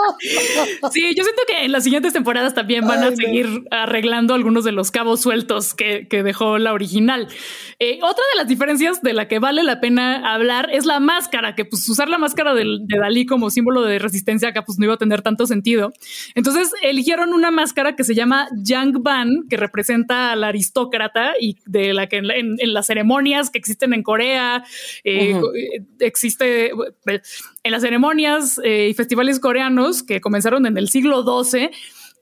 Sí, 0.93 1.15
yo 1.17 1.25
siento 1.25 1.43
que 1.47 1.65
en 1.65 1.73
las 1.73 1.85
siguientes 1.85 2.13
temporadas 2.13 2.55
también 2.55 2.87
van 2.87 3.03
a 3.03 3.15
seguir 3.15 3.65
arreglando 3.71 4.35
algunos 4.35 4.65
de 4.65 4.73
los 4.73 4.91
cabos 4.91 5.21
sueltos 5.21 5.75
que, 5.75 6.07
dejó 6.11 6.59
la 6.59 6.73
original. 6.73 7.29
Eh, 7.79 7.99
otra 8.03 8.25
de 8.33 8.39
las 8.39 8.49
diferencias 8.49 9.03
de 9.03 9.13
la 9.13 9.29
que 9.29 9.39
vale 9.39 9.63
la 9.63 9.81
pena 9.81 10.33
hablar 10.33 10.69
es 10.73 10.87
la 10.87 11.01
máscara, 11.01 11.55
que 11.55 11.65
pues 11.65 11.89
usar 11.89 12.09
la 12.09 12.19
máscara 12.19 12.55
de, 12.55 12.65
de 12.81 12.99
Dalí 12.99 13.27
como 13.27 13.51
símbolo 13.51 13.83
de 13.83 13.99
resistencia 13.99 14.49
acá 14.49 14.65
pues 14.65 14.79
no 14.79 14.85
iba 14.87 14.95
a 14.95 14.99
tener 14.99 15.23
tanto 15.23 15.47
sentido. 15.47 15.93
Entonces 16.35 16.73
eligieron 16.83 17.33
una 17.33 17.51
máscara 17.51 17.97
que 17.97 18.05
se 18.05 18.15
llama 18.15 18.49
Yang 18.63 19.03
Ban, 19.03 19.49
que 19.49 19.57
representa 19.57 20.33
al 20.33 20.45
aristócrata 20.45 21.35
y 21.41 21.59
de 21.67 21.93
la 21.93 22.07
que 22.09 22.19
en, 22.19 22.57
las 22.73 22.87
ceremonias 22.87 23.51
que 23.51 23.59
existen 23.59 23.93
en 23.93 24.03
Corea 24.03 24.65
eh, 25.05 25.33
eh, 25.33 25.83
existe 26.01 26.73
en 27.67 27.73
las 27.73 27.83
ceremonias 27.83 28.61
y 28.65 28.95
festivales 28.95 29.41
coreanos 29.41 30.05
que 30.05 30.21
comenzaron 30.21 30.67
en 30.67 30.79
el 30.79 30.89
siglo 30.89 31.25
XII 31.25 31.71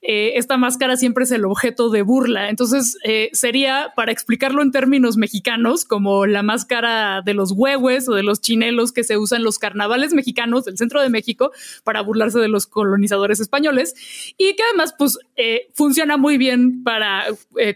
eh, 0.06 0.32
esta 0.36 0.58
máscara 0.58 0.98
siempre 0.98 1.24
es 1.24 1.30
el 1.30 1.46
objeto 1.46 1.88
de 1.88 2.02
burla. 2.02 2.50
Entonces, 2.50 2.98
eh, 3.04 3.30
sería, 3.32 3.94
para 3.96 4.12
explicarlo 4.12 4.60
en 4.60 4.70
términos 4.70 5.16
mexicanos, 5.16 5.86
como 5.86 6.26
la 6.26 6.42
máscara 6.42 7.22
de 7.24 7.32
los 7.32 7.52
huehues 7.52 8.06
o 8.10 8.12
de 8.12 8.22
los 8.22 8.42
chinelos 8.42 8.92
que 8.92 9.02
se 9.02 9.16
usan 9.16 9.38
en 9.38 9.44
los 9.44 9.58
carnavales 9.58 10.12
mexicanos 10.12 10.66
del 10.66 10.76
centro 10.76 11.00
de 11.00 11.08
México 11.08 11.52
para 11.84 12.02
burlarse 12.02 12.38
de 12.38 12.48
los 12.48 12.66
colonizadores 12.66 13.40
españoles 13.40 13.94
y 14.36 14.54
que 14.54 14.62
además, 14.62 14.94
pues, 14.98 15.18
eh, 15.36 15.68
funciona 15.72 16.18
muy 16.18 16.36
bien 16.36 16.84
para 16.84 17.24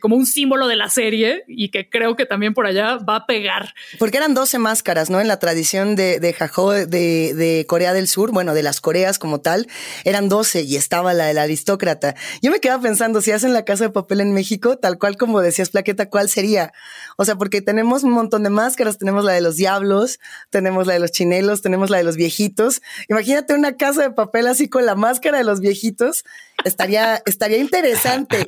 como 0.01 0.17
un 0.17 0.27
símbolo 0.27 0.69
de 0.69 0.77
la 0.77 0.91
serie 0.91 1.45
y 1.47 1.71
que 1.71 1.89
creo 1.89 2.15
que 2.15 2.27
también 2.27 2.53
por 2.53 2.67
allá 2.67 2.97
va 2.99 3.17
a 3.17 3.27
pegar. 3.27 3.75
Porque 3.99 4.19
eran 4.19 4.35
12 4.35 4.59
máscaras, 4.59 5.09
¿no? 5.09 5.21
En 5.21 5.29
la 5.29 5.39
tradición 5.39 5.97
de, 5.97 6.21
de 6.21 6.33
Jajó 6.35 6.73
de, 6.73 6.87
de 6.87 7.65
Corea 7.67 7.95
del 7.95 8.07
Sur, 8.07 8.33
bueno, 8.33 8.53
de 8.53 8.63
las 8.63 8.81
Coreas 8.81 9.19
como 9.19 9.41
tal, 9.41 9.67
eran 10.05 10.29
12 10.29 10.63
y 10.63 10.77
estaba 10.77 11.15
la 11.15 11.27
del 11.27 11.39
aristócrata. 11.39 12.17
Yo 12.43 12.51
me 12.51 12.61
quedaba 12.61 12.83
pensando, 12.83 13.21
si 13.21 13.33
hacen 13.33 13.53
la 13.53 13.65
casa 13.65 13.85
de 13.85 13.91
papel 13.91 14.21
en 14.21 14.33
México, 14.33 14.79
tal 14.79 14.99
cual 14.99 15.17
como 15.17 15.41
decías, 15.41 15.71
Plaqueta, 15.71 16.09
¿cuál 16.09 16.29
sería? 16.29 16.73
O 17.17 17.25
sea, 17.25 17.37
porque 17.37 17.61
tenemos 17.61 18.05
un 18.05 18.11
montón 18.11 18.43
de 18.43 18.51
máscaras, 18.51 18.99
tenemos 18.99 19.25
la 19.25 19.33
de 19.33 19.41
los 19.41 19.57
diablos, 19.57 20.19
tenemos 20.51 20.87
la 20.87 20.95
de 20.95 21.01
los 21.01 21.13
chinelos, 21.13 21.63
tenemos 21.63 21.91
la 21.91 21.99
de 21.99 22.05
los 22.05 22.17
viejitos. 22.17 22.83
Imagínate 23.09 23.55
una 23.55 23.77
casa 23.77 24.03
de 24.03 24.11
papel 24.11 24.47
así 24.47 24.69
con 24.69 24.87
la 24.87 24.95
máscara 24.95 25.39
de 25.39 25.45
los 25.45 25.61
viejitos, 25.61 26.25
estaría, 26.65 27.23
estaría 27.27 27.59
interesante. 27.59 28.47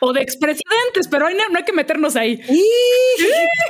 O 0.00 0.12
de 0.12 0.22
expresidentes, 0.22 1.08
pero 1.10 1.28
no, 1.30 1.48
no 1.50 1.58
hay 1.58 1.64
que 1.64 1.72
meternos 1.72 2.16
ahí. 2.16 2.40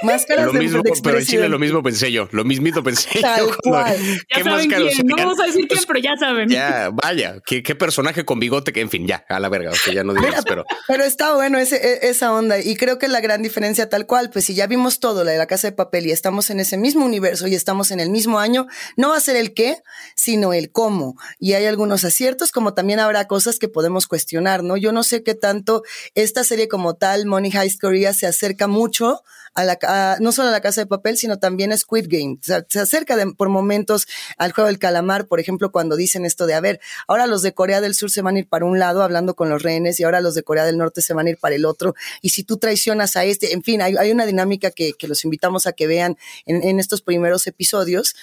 Máscaras 0.02 0.46
lo 0.46 0.52
mismo, 0.52 0.82
pero 1.02 1.18
en 1.18 1.24
Chile 1.24 1.48
lo 1.48 1.58
mismo 1.58 1.82
pensé 1.82 2.12
yo, 2.12 2.28
lo 2.32 2.44
mismito 2.44 2.82
pensé 2.82 3.20
yo. 3.20 3.28
Ya 4.34 4.44
saben 4.44 4.70
quién, 4.70 5.06
no 5.06 5.16
vamos 5.16 5.40
a 5.40 5.46
decir 5.46 5.66
quién, 5.68 5.80
pero 5.86 5.98
ya 5.98 6.16
saben. 6.18 6.48
Ya, 6.48 6.90
vaya, 6.92 7.40
qué, 7.44 7.62
personaje 7.74 8.24
con 8.24 8.40
bigote 8.40 8.72
que, 8.72 8.80
en 8.80 8.90
fin, 8.90 9.06
ya, 9.06 9.24
a 9.28 9.40
la 9.40 9.48
verga, 9.48 9.70
o 9.70 9.74
sea, 9.74 9.92
ya 9.92 10.04
no 10.04 10.14
digas, 10.14 10.44
pero... 10.46 10.64
Pero 10.86 11.04
está 11.04 11.34
bueno 11.34 11.58
ese, 11.58 11.76
e, 11.76 12.08
esa 12.08 12.32
onda 12.32 12.58
y 12.60 12.76
creo 12.76 12.98
que 12.98 13.08
la 13.08 13.20
gran 13.20 13.42
diferencia 13.42 13.88
tal 13.88 14.06
cual, 14.06 14.30
pues 14.30 14.44
si 14.46 14.54
ya 14.54 14.66
vimos 14.66 15.00
todo, 15.00 15.24
la 15.24 15.32
de 15.32 15.38
la 15.38 15.46
casa 15.46 15.68
de 15.68 15.72
papel 15.72 16.06
y 16.06 16.12
estamos 16.12 16.50
en 16.50 16.60
ese 16.60 16.76
mismo 16.76 17.04
universo 17.04 17.46
y 17.46 17.54
estamos 17.54 17.90
en 17.90 18.00
el 18.00 18.10
mismo 18.10 18.38
año, 18.38 18.66
no 18.96 19.10
va 19.10 19.16
a 19.16 19.20
ser 19.20 19.36
el 19.36 19.54
qué, 19.54 19.82
sino 20.14 20.52
el 20.52 20.70
cómo. 20.70 21.16
Y 21.38 21.54
hay 21.54 21.66
algunos 21.66 22.04
aciertos, 22.04 22.52
como 22.52 22.74
también 22.74 23.00
habrá 23.00 23.26
cosas 23.26 23.58
que 23.58 23.68
podemos 23.68 24.06
cuestionar, 24.06 24.62
¿no? 24.62 24.76
Yo 24.76 24.92
no 24.92 25.02
sé 25.02 25.22
qué 25.22 25.34
tanto 25.34 25.82
esta 26.22 26.42
serie 26.42 26.66
como 26.66 26.94
tal, 26.94 27.26
Money 27.26 27.52
Heist 27.52 27.80
Korea, 27.80 28.12
se 28.12 28.26
acerca 28.26 28.66
mucho 28.66 29.22
a 29.54 29.64
la, 29.64 30.16
no 30.20 30.32
solo 30.32 30.48
a 30.48 30.52
la 30.52 30.60
casa 30.60 30.80
de 30.80 30.86
papel, 30.86 31.16
sino 31.16 31.38
también 31.38 31.72
a 31.72 31.76
Squid 31.76 32.06
Game. 32.08 32.38
se 32.42 32.80
acerca 32.80 33.16
por 33.36 33.48
momentos 33.48 34.08
al 34.36 34.50
juego 34.50 34.66
del 34.66 34.80
calamar, 34.80 35.26
por 35.26 35.38
ejemplo, 35.38 35.70
cuando 35.70 35.94
dicen 35.94 36.24
esto 36.24 36.46
de, 36.46 36.54
a 36.54 36.60
ver, 36.60 36.80
ahora 37.06 37.28
los 37.28 37.42
de 37.42 37.54
Corea 37.54 37.80
del 37.80 37.94
Sur 37.94 38.10
se 38.10 38.22
van 38.22 38.34
a 38.34 38.40
ir 38.40 38.48
para 38.48 38.64
un 38.64 38.80
lado 38.80 39.04
hablando 39.04 39.36
con 39.36 39.48
los 39.48 39.62
rehenes 39.62 40.00
y 40.00 40.04
ahora 40.04 40.20
los 40.20 40.34
de 40.34 40.42
Corea 40.42 40.64
del 40.64 40.76
Norte 40.76 41.02
se 41.02 41.14
van 41.14 41.28
a 41.28 41.30
ir 41.30 41.38
para 41.38 41.54
el 41.54 41.64
otro. 41.64 41.94
Y 42.20 42.30
si 42.30 42.42
tú 42.42 42.56
traicionas 42.56 43.14
a 43.14 43.24
este, 43.24 43.52
en 43.52 43.62
fin, 43.62 43.80
hay, 43.80 44.10
una 44.10 44.26
dinámica 44.26 44.72
que, 44.72 44.94
los 45.02 45.24
invitamos 45.24 45.68
a 45.68 45.72
que 45.72 45.86
vean 45.86 46.16
en, 46.46 46.80
estos 46.80 47.00
primeros 47.00 47.46
episodios 47.46 48.16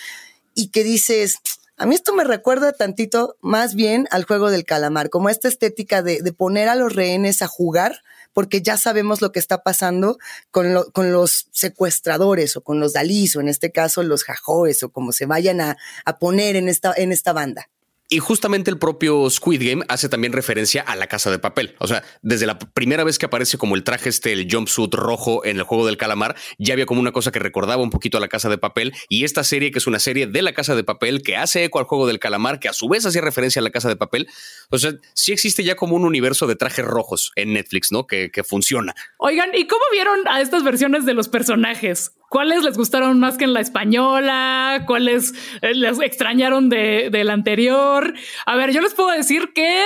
y 0.53 0.67
que 0.67 0.83
dices, 0.83 1.39
a 1.77 1.85
mí 1.85 1.95
esto 1.95 2.13
me 2.13 2.23
recuerda 2.23 2.71
tantito 2.73 3.37
más 3.41 3.75
bien 3.75 4.07
al 4.11 4.23
juego 4.23 4.49
del 4.49 4.65
calamar, 4.65 5.09
como 5.09 5.29
esta 5.29 5.47
estética 5.47 6.01
de, 6.01 6.21
de 6.21 6.33
poner 6.33 6.69
a 6.69 6.75
los 6.75 6.93
rehenes 6.93 7.41
a 7.41 7.47
jugar 7.47 8.01
porque 8.35 8.61
ya 8.61 8.75
sabemos 8.75 9.21
lo 9.21 9.31
que 9.31 9.39
está 9.39 9.63
pasando 9.63 10.17
con, 10.51 10.73
los 10.73 11.47
secuestradores 11.51 12.57
o 12.57 12.61
con 12.61 12.81
los 12.81 12.91
dalís 12.91 13.35
o 13.37 13.39
en 13.39 13.47
este 13.47 13.71
caso 13.71 14.03
los 14.03 14.25
jajoes 14.25 14.83
o 14.83 14.89
como 14.89 15.13
se 15.13 15.25
vayan 15.25 15.61
a, 15.61 15.77
a 16.03 16.19
poner 16.19 16.57
en 16.57 16.67
esta, 16.67 16.93
en 16.95 17.13
esta 17.13 17.31
banda. 17.31 17.69
Y 18.07 18.19
justamente 18.19 18.69
el 18.69 18.77
propio 18.77 19.27
Squid 19.29 19.67
Game 19.67 19.83
hace 19.89 20.09
también 20.09 20.31
referencia 20.31 20.83
a 20.83 20.95
la 20.95 21.07
casa 21.07 21.31
de 21.31 21.39
papel. 21.39 21.75
O 21.79 21.87
sea, 21.87 22.03
desde 22.21 22.45
la 22.45 22.59
primera 22.59 23.03
vez 23.03 23.17
que 23.17 23.25
aparece 23.25 23.57
como 23.57 23.75
el 23.75 23.83
traje 23.83 24.09
este, 24.09 24.31
el 24.31 24.47
jumpsuit 24.49 24.93
rojo 24.93 25.43
en 25.43 25.57
el 25.57 25.63
juego 25.63 25.87
del 25.87 25.97
calamar, 25.97 26.35
ya 26.59 26.73
había 26.73 26.85
como 26.85 27.01
una 27.01 27.11
cosa 27.11 27.31
que 27.31 27.39
recordaba 27.39 27.81
un 27.81 27.89
poquito 27.89 28.19
a 28.19 28.21
la 28.21 28.27
casa 28.27 28.47
de 28.47 28.59
papel. 28.59 28.93
Y 29.09 29.23
esta 29.23 29.43
serie, 29.43 29.71
que 29.71 29.79
es 29.79 29.87
una 29.87 29.97
serie 29.97 30.27
de 30.27 30.41
la 30.43 30.53
casa 30.53 30.75
de 30.75 30.83
papel, 30.83 31.23
que 31.23 31.35
hace 31.35 31.63
eco 31.63 31.79
al 31.79 31.85
juego 31.85 32.05
del 32.05 32.19
calamar, 32.19 32.59
que 32.59 32.69
a 32.69 32.73
su 32.73 32.87
vez 32.87 33.05
hacía 33.07 33.21
referencia 33.21 33.59
a 33.59 33.63
la 33.63 33.71
casa 33.71 33.89
de 33.89 33.95
papel. 33.95 34.27
O 34.69 34.77
sea, 34.77 34.93
sí 35.13 35.31
existe 35.31 35.63
ya 35.63 35.75
como 35.75 35.95
un 35.95 36.05
universo 36.05 36.45
de 36.45 36.55
trajes 36.55 36.85
rojos 36.85 37.31
en 37.35 37.53
Netflix, 37.53 37.91
¿no? 37.91 38.05
Que, 38.05 38.29
que 38.29 38.43
funciona. 38.43 38.93
Oigan, 39.17 39.49
¿y 39.55 39.65
cómo 39.65 39.83
vieron 39.91 40.27
a 40.27 40.41
estas 40.41 40.63
versiones 40.63 41.05
de 41.05 41.15
los 41.15 41.27
personajes? 41.27 42.11
¿Cuáles 42.35 42.65
les 42.65 42.77
gustaron 42.77 43.17
más 43.17 43.37
que 43.37 43.45
en 43.45 43.53
la 43.53 43.61
española? 43.61 44.83
¿Cuáles 44.85 45.33
eh, 45.61 45.73
les 45.73 46.01
extrañaron 46.01 46.67
de, 46.67 47.09
la 47.23 47.31
anterior? 47.31 48.13
A 48.45 48.57
ver, 48.57 48.73
yo 48.73 48.81
les 48.81 48.93
puedo 48.93 49.09
decir 49.11 49.53
que 49.55 49.85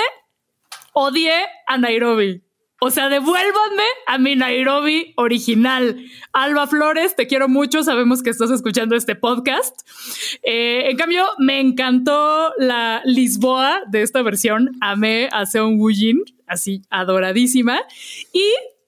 odié 0.92 1.30
a 1.68 1.78
Nairobi. 1.78 2.42
O 2.80 2.90
sea, 2.90 3.08
devuélvanme 3.08 3.84
a 4.08 4.18
mi 4.18 4.34
Nairobi 4.34 5.14
original. 5.16 6.04
Alba 6.32 6.66
Flores, 6.66 7.14
te 7.14 7.28
quiero 7.28 7.48
mucho. 7.48 7.84
Sabemos 7.84 8.20
que 8.20 8.30
estás 8.30 8.50
escuchando 8.50 8.96
este 8.96 9.14
podcast. 9.14 9.82
Eh, 10.42 10.90
en 10.90 10.96
cambio, 10.96 11.26
me 11.38 11.60
encantó 11.60 12.52
la 12.58 13.00
Lisboa 13.04 13.82
de 13.86 14.02
esta 14.02 14.22
versión. 14.22 14.72
Amé 14.80 15.28
a 15.30 15.46
Seon 15.46 15.78
Woo-jin, 15.78 16.24
así 16.48 16.82
adoradísima. 16.90 17.80
Y 18.32 18.42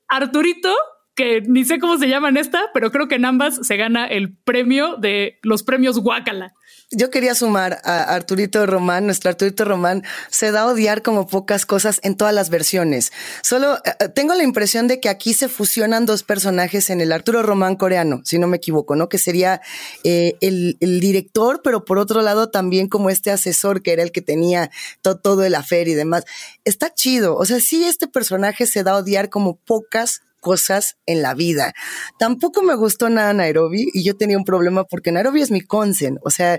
Arturito, 0.08 0.74
que 1.14 1.42
ni 1.42 1.64
sé 1.64 1.78
cómo 1.78 1.98
se 1.98 2.08
llama 2.08 2.28
en 2.28 2.36
esta, 2.36 2.70
pero 2.72 2.90
creo 2.90 3.08
que 3.08 3.16
en 3.16 3.24
ambas 3.24 3.60
se 3.66 3.76
gana 3.76 4.06
el 4.06 4.34
premio 4.34 4.96
de 4.96 5.38
los 5.42 5.62
premios 5.62 5.98
Guacala. 5.98 6.54
Yo 6.94 7.10
quería 7.10 7.34
sumar 7.34 7.80
a 7.84 8.02
Arturito 8.14 8.66
Román, 8.66 9.06
nuestro 9.06 9.30
Arturito 9.30 9.64
Román 9.64 10.02
se 10.28 10.52
da 10.52 10.62
a 10.62 10.66
odiar 10.66 11.00
como 11.00 11.26
pocas 11.26 11.64
cosas 11.64 12.00
en 12.02 12.18
todas 12.18 12.34
las 12.34 12.50
versiones. 12.50 13.12
Solo 13.42 13.76
eh, 13.76 13.94
eh, 13.98 14.08
tengo 14.10 14.34
la 14.34 14.42
impresión 14.42 14.88
de 14.88 15.00
que 15.00 15.08
aquí 15.08 15.32
se 15.32 15.48
fusionan 15.48 16.04
dos 16.04 16.22
personajes 16.22 16.90
en 16.90 17.00
el 17.00 17.12
Arturo 17.12 17.42
Román 17.42 17.76
coreano, 17.76 18.20
si 18.24 18.38
no 18.38 18.46
me 18.46 18.58
equivoco, 18.58 18.94
¿no? 18.94 19.08
Que 19.08 19.16
sería 19.16 19.62
eh, 20.04 20.36
el, 20.42 20.76
director, 21.00 21.62
pero 21.64 21.86
por 21.86 21.98
otro 21.98 22.20
lado 22.20 22.50
también 22.50 22.88
como 22.88 23.08
este 23.08 23.30
asesor 23.30 23.82
que 23.82 23.92
era 23.92 24.02
el 24.02 24.12
que 24.12 24.20
tenía 24.20 24.70
todo 25.00 25.44
el 25.44 25.54
afer 25.54 25.88
y 25.88 25.94
demás. 25.94 26.24
Está 26.64 26.92
chido. 26.92 27.36
O 27.36 27.46
sea, 27.46 27.58
sí, 27.60 27.84
este 27.84 28.06
personaje 28.06 28.66
se 28.66 28.82
da 28.82 28.92
a 28.92 28.96
odiar 28.96 29.30
como 29.30 29.56
pocas 29.56 30.20
cosas 30.42 30.98
en 31.06 31.22
la 31.22 31.34
vida. 31.34 31.72
Tampoco 32.18 32.62
me 32.62 32.74
gustó 32.74 33.08
nada 33.08 33.32
Nairobi 33.32 33.88
y 33.94 34.04
yo 34.04 34.16
tenía 34.16 34.36
un 34.36 34.44
problema 34.44 34.84
porque 34.84 35.12
Nairobi 35.12 35.40
es 35.40 35.52
mi 35.52 35.60
consen, 35.62 36.18
o 36.24 36.30
sea, 36.30 36.58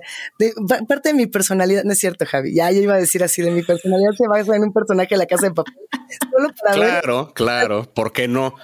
parte 0.87 1.09
de 1.09 1.13
mi 1.13 1.27
personalidad, 1.27 1.83
no 1.83 1.91
es 1.91 1.99
cierto, 1.99 2.25
Javi, 2.25 2.55
ya 2.55 2.71
yo 2.71 2.81
iba 2.81 2.95
a 2.95 2.97
decir 2.97 3.23
así, 3.23 3.41
de 3.41 3.51
mi 3.51 3.61
personalidad 3.61 4.11
se 4.17 4.27
va 4.27 4.37
a 4.37 4.55
en 4.55 4.63
un 4.63 4.73
personaje 4.73 5.09
de 5.09 5.17
la 5.17 5.25
casa 5.25 5.47
de 5.47 5.53
papel. 5.53 5.73
claro, 6.73 7.33
claro, 7.35 7.93
¿por 7.93 8.13
qué 8.13 8.27
no? 8.27 8.55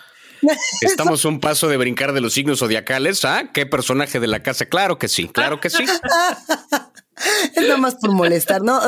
Estamos 0.81 1.25
un 1.25 1.41
paso 1.41 1.67
de 1.67 1.75
brincar 1.75 2.13
de 2.13 2.21
los 2.21 2.33
signos 2.33 2.59
zodiacales. 2.59 3.25
¿Ah? 3.25 3.49
¿Qué 3.53 3.65
personaje 3.65 4.21
de 4.21 4.27
la 4.27 4.41
casa? 4.41 4.67
Claro 4.67 4.97
que 4.97 5.09
sí, 5.09 5.27
claro 5.27 5.59
que 5.59 5.69
sí. 5.69 5.83
es 7.55 7.63
nada 7.63 7.77
más 7.77 7.95
por 7.95 8.11
molestar, 8.13 8.61
¿no? 8.61 8.79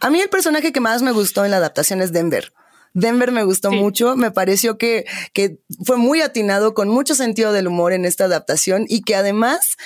A 0.00 0.10
mí 0.10 0.20
el 0.20 0.28
personaje 0.28 0.72
que 0.72 0.80
más 0.80 1.02
me 1.02 1.12
gustó 1.12 1.44
en 1.44 1.52
la 1.52 1.58
adaptación 1.58 2.02
es 2.02 2.12
Denver. 2.12 2.52
Denver 2.96 3.30
me 3.30 3.44
gustó 3.44 3.70
mucho, 3.70 4.16
me 4.16 4.30
pareció 4.30 4.78
que, 4.78 5.04
que 5.34 5.58
fue 5.84 5.98
muy 5.98 6.22
atinado, 6.22 6.72
con 6.72 6.88
mucho 6.88 7.14
sentido 7.14 7.52
del 7.52 7.68
humor 7.68 7.92
en 7.92 8.06
esta 8.06 8.24
adaptación 8.24 8.86
y 8.88 9.02
que 9.02 9.14
además 9.14 9.76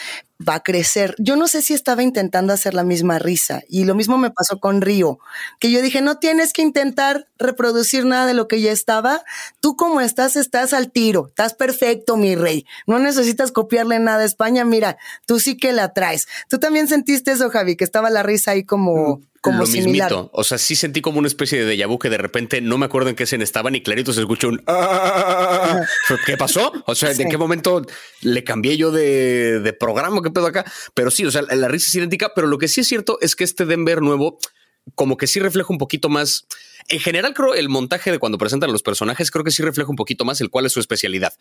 va 0.48 0.54
a 0.54 0.62
crecer. 0.62 1.16
Yo 1.18 1.34
no 1.34 1.48
sé 1.48 1.60
si 1.60 1.74
estaba 1.74 2.04
intentando 2.04 2.52
hacer 2.52 2.72
la 2.72 2.84
misma 2.84 3.18
risa 3.18 3.62
y 3.68 3.84
lo 3.84 3.96
mismo 3.96 4.16
me 4.16 4.30
pasó 4.30 4.60
con 4.60 4.80
Río, 4.80 5.18
que 5.58 5.72
yo 5.72 5.82
dije, 5.82 6.02
no 6.02 6.18
tienes 6.18 6.52
que 6.52 6.62
intentar 6.62 7.26
reproducir 7.36 8.06
nada 8.06 8.26
de 8.26 8.34
lo 8.34 8.46
que 8.46 8.60
ya 8.60 8.70
estaba. 8.70 9.24
Tú 9.58 9.74
como 9.74 10.00
estás, 10.00 10.36
estás 10.36 10.72
al 10.72 10.92
tiro, 10.92 11.26
estás 11.28 11.54
perfecto, 11.54 12.16
mi 12.16 12.36
rey. 12.36 12.64
No 12.86 13.00
necesitas 13.00 13.50
copiarle 13.50 13.98
nada 13.98 14.22
a 14.22 14.26
España. 14.26 14.64
Mira, 14.64 14.98
tú 15.26 15.40
sí 15.40 15.56
que 15.56 15.72
la 15.72 15.92
traes. 15.92 16.28
Tú 16.48 16.58
también 16.58 16.86
sentiste 16.86 17.32
eso, 17.32 17.50
Javi, 17.50 17.74
que 17.74 17.84
estaba 17.84 18.08
la 18.08 18.22
risa 18.22 18.52
ahí 18.52 18.64
como... 18.64 19.16
Mm, 19.16 19.29
como 19.40 19.61
lo 19.61 19.66
mismito. 19.66 20.30
O 20.32 20.44
sea, 20.44 20.59
sí 20.59 20.76
sentí 20.76 21.00
como 21.00 21.18
una 21.18 21.28
especie 21.28 21.64
de 21.64 21.76
déjà 21.76 21.87
vu 21.87 21.99
que 21.99 22.11
de 22.11 22.18
repente 22.18 22.61
no 22.61 22.76
me 22.76 22.87
acuerdo 22.87 23.09
en 23.09 23.16
qué 23.16 23.25
escena 23.25 23.44
estaban 23.44 23.75
y 23.75 23.82
clarito 23.82 24.12
se 24.12 24.20
escuchó 24.20 24.49
un 24.49 24.62
ah, 24.66 25.80
¿qué 26.26 26.37
pasó? 26.37 26.73
O 26.87 26.94
sea, 26.94 27.12
¿en 27.12 27.28
qué 27.28 27.38
momento 27.38 27.85
le 28.23 28.44
cambié 28.44 28.76
yo 28.76 28.90
de, 28.90 29.61
de 29.61 29.73
programa? 29.73 30.20
pedo 30.23 30.47
acá? 30.47 30.70
Pero 30.94 31.11
sí, 31.11 31.25
o 31.25 31.30
sea, 31.30 31.42
la 31.42 31.68
risa 31.68 31.88
es 31.88 31.94
idéntica, 31.94 32.32
pero 32.35 32.47
lo 32.47 32.59
que 32.59 32.68
sí 32.68 32.82
es 32.82 32.88
cierto 32.88 33.18
es 33.20 33.35
que 33.35 33.44
este 33.44 33.64
Denver 33.64 34.02
nuevo 34.02 34.38
como 34.94 35.16
que 35.16 35.26
sí 35.26 35.40
refleja 35.40 35.73
un 35.73 35.78
poquito 35.78 36.09
más. 36.09 36.47
En 36.88 37.00
general, 37.00 37.35
creo 37.35 37.54
el 37.54 37.68
montaje 37.68 38.11
de 38.11 38.18
cuando 38.18 38.38
presentan 38.38 38.70
a 38.70 38.73
los 38.73 38.82
personajes, 38.82 39.30
creo 39.30 39.44
que 39.44 39.50
sí 39.50 39.62
refleja 39.62 39.90
un 39.90 39.97
poquito 39.97 40.25
más 40.25 40.40
el 40.40 40.50
cuál 40.50 40.66
es 40.66 40.73
su 40.73 40.80
especialidad. 40.80 41.32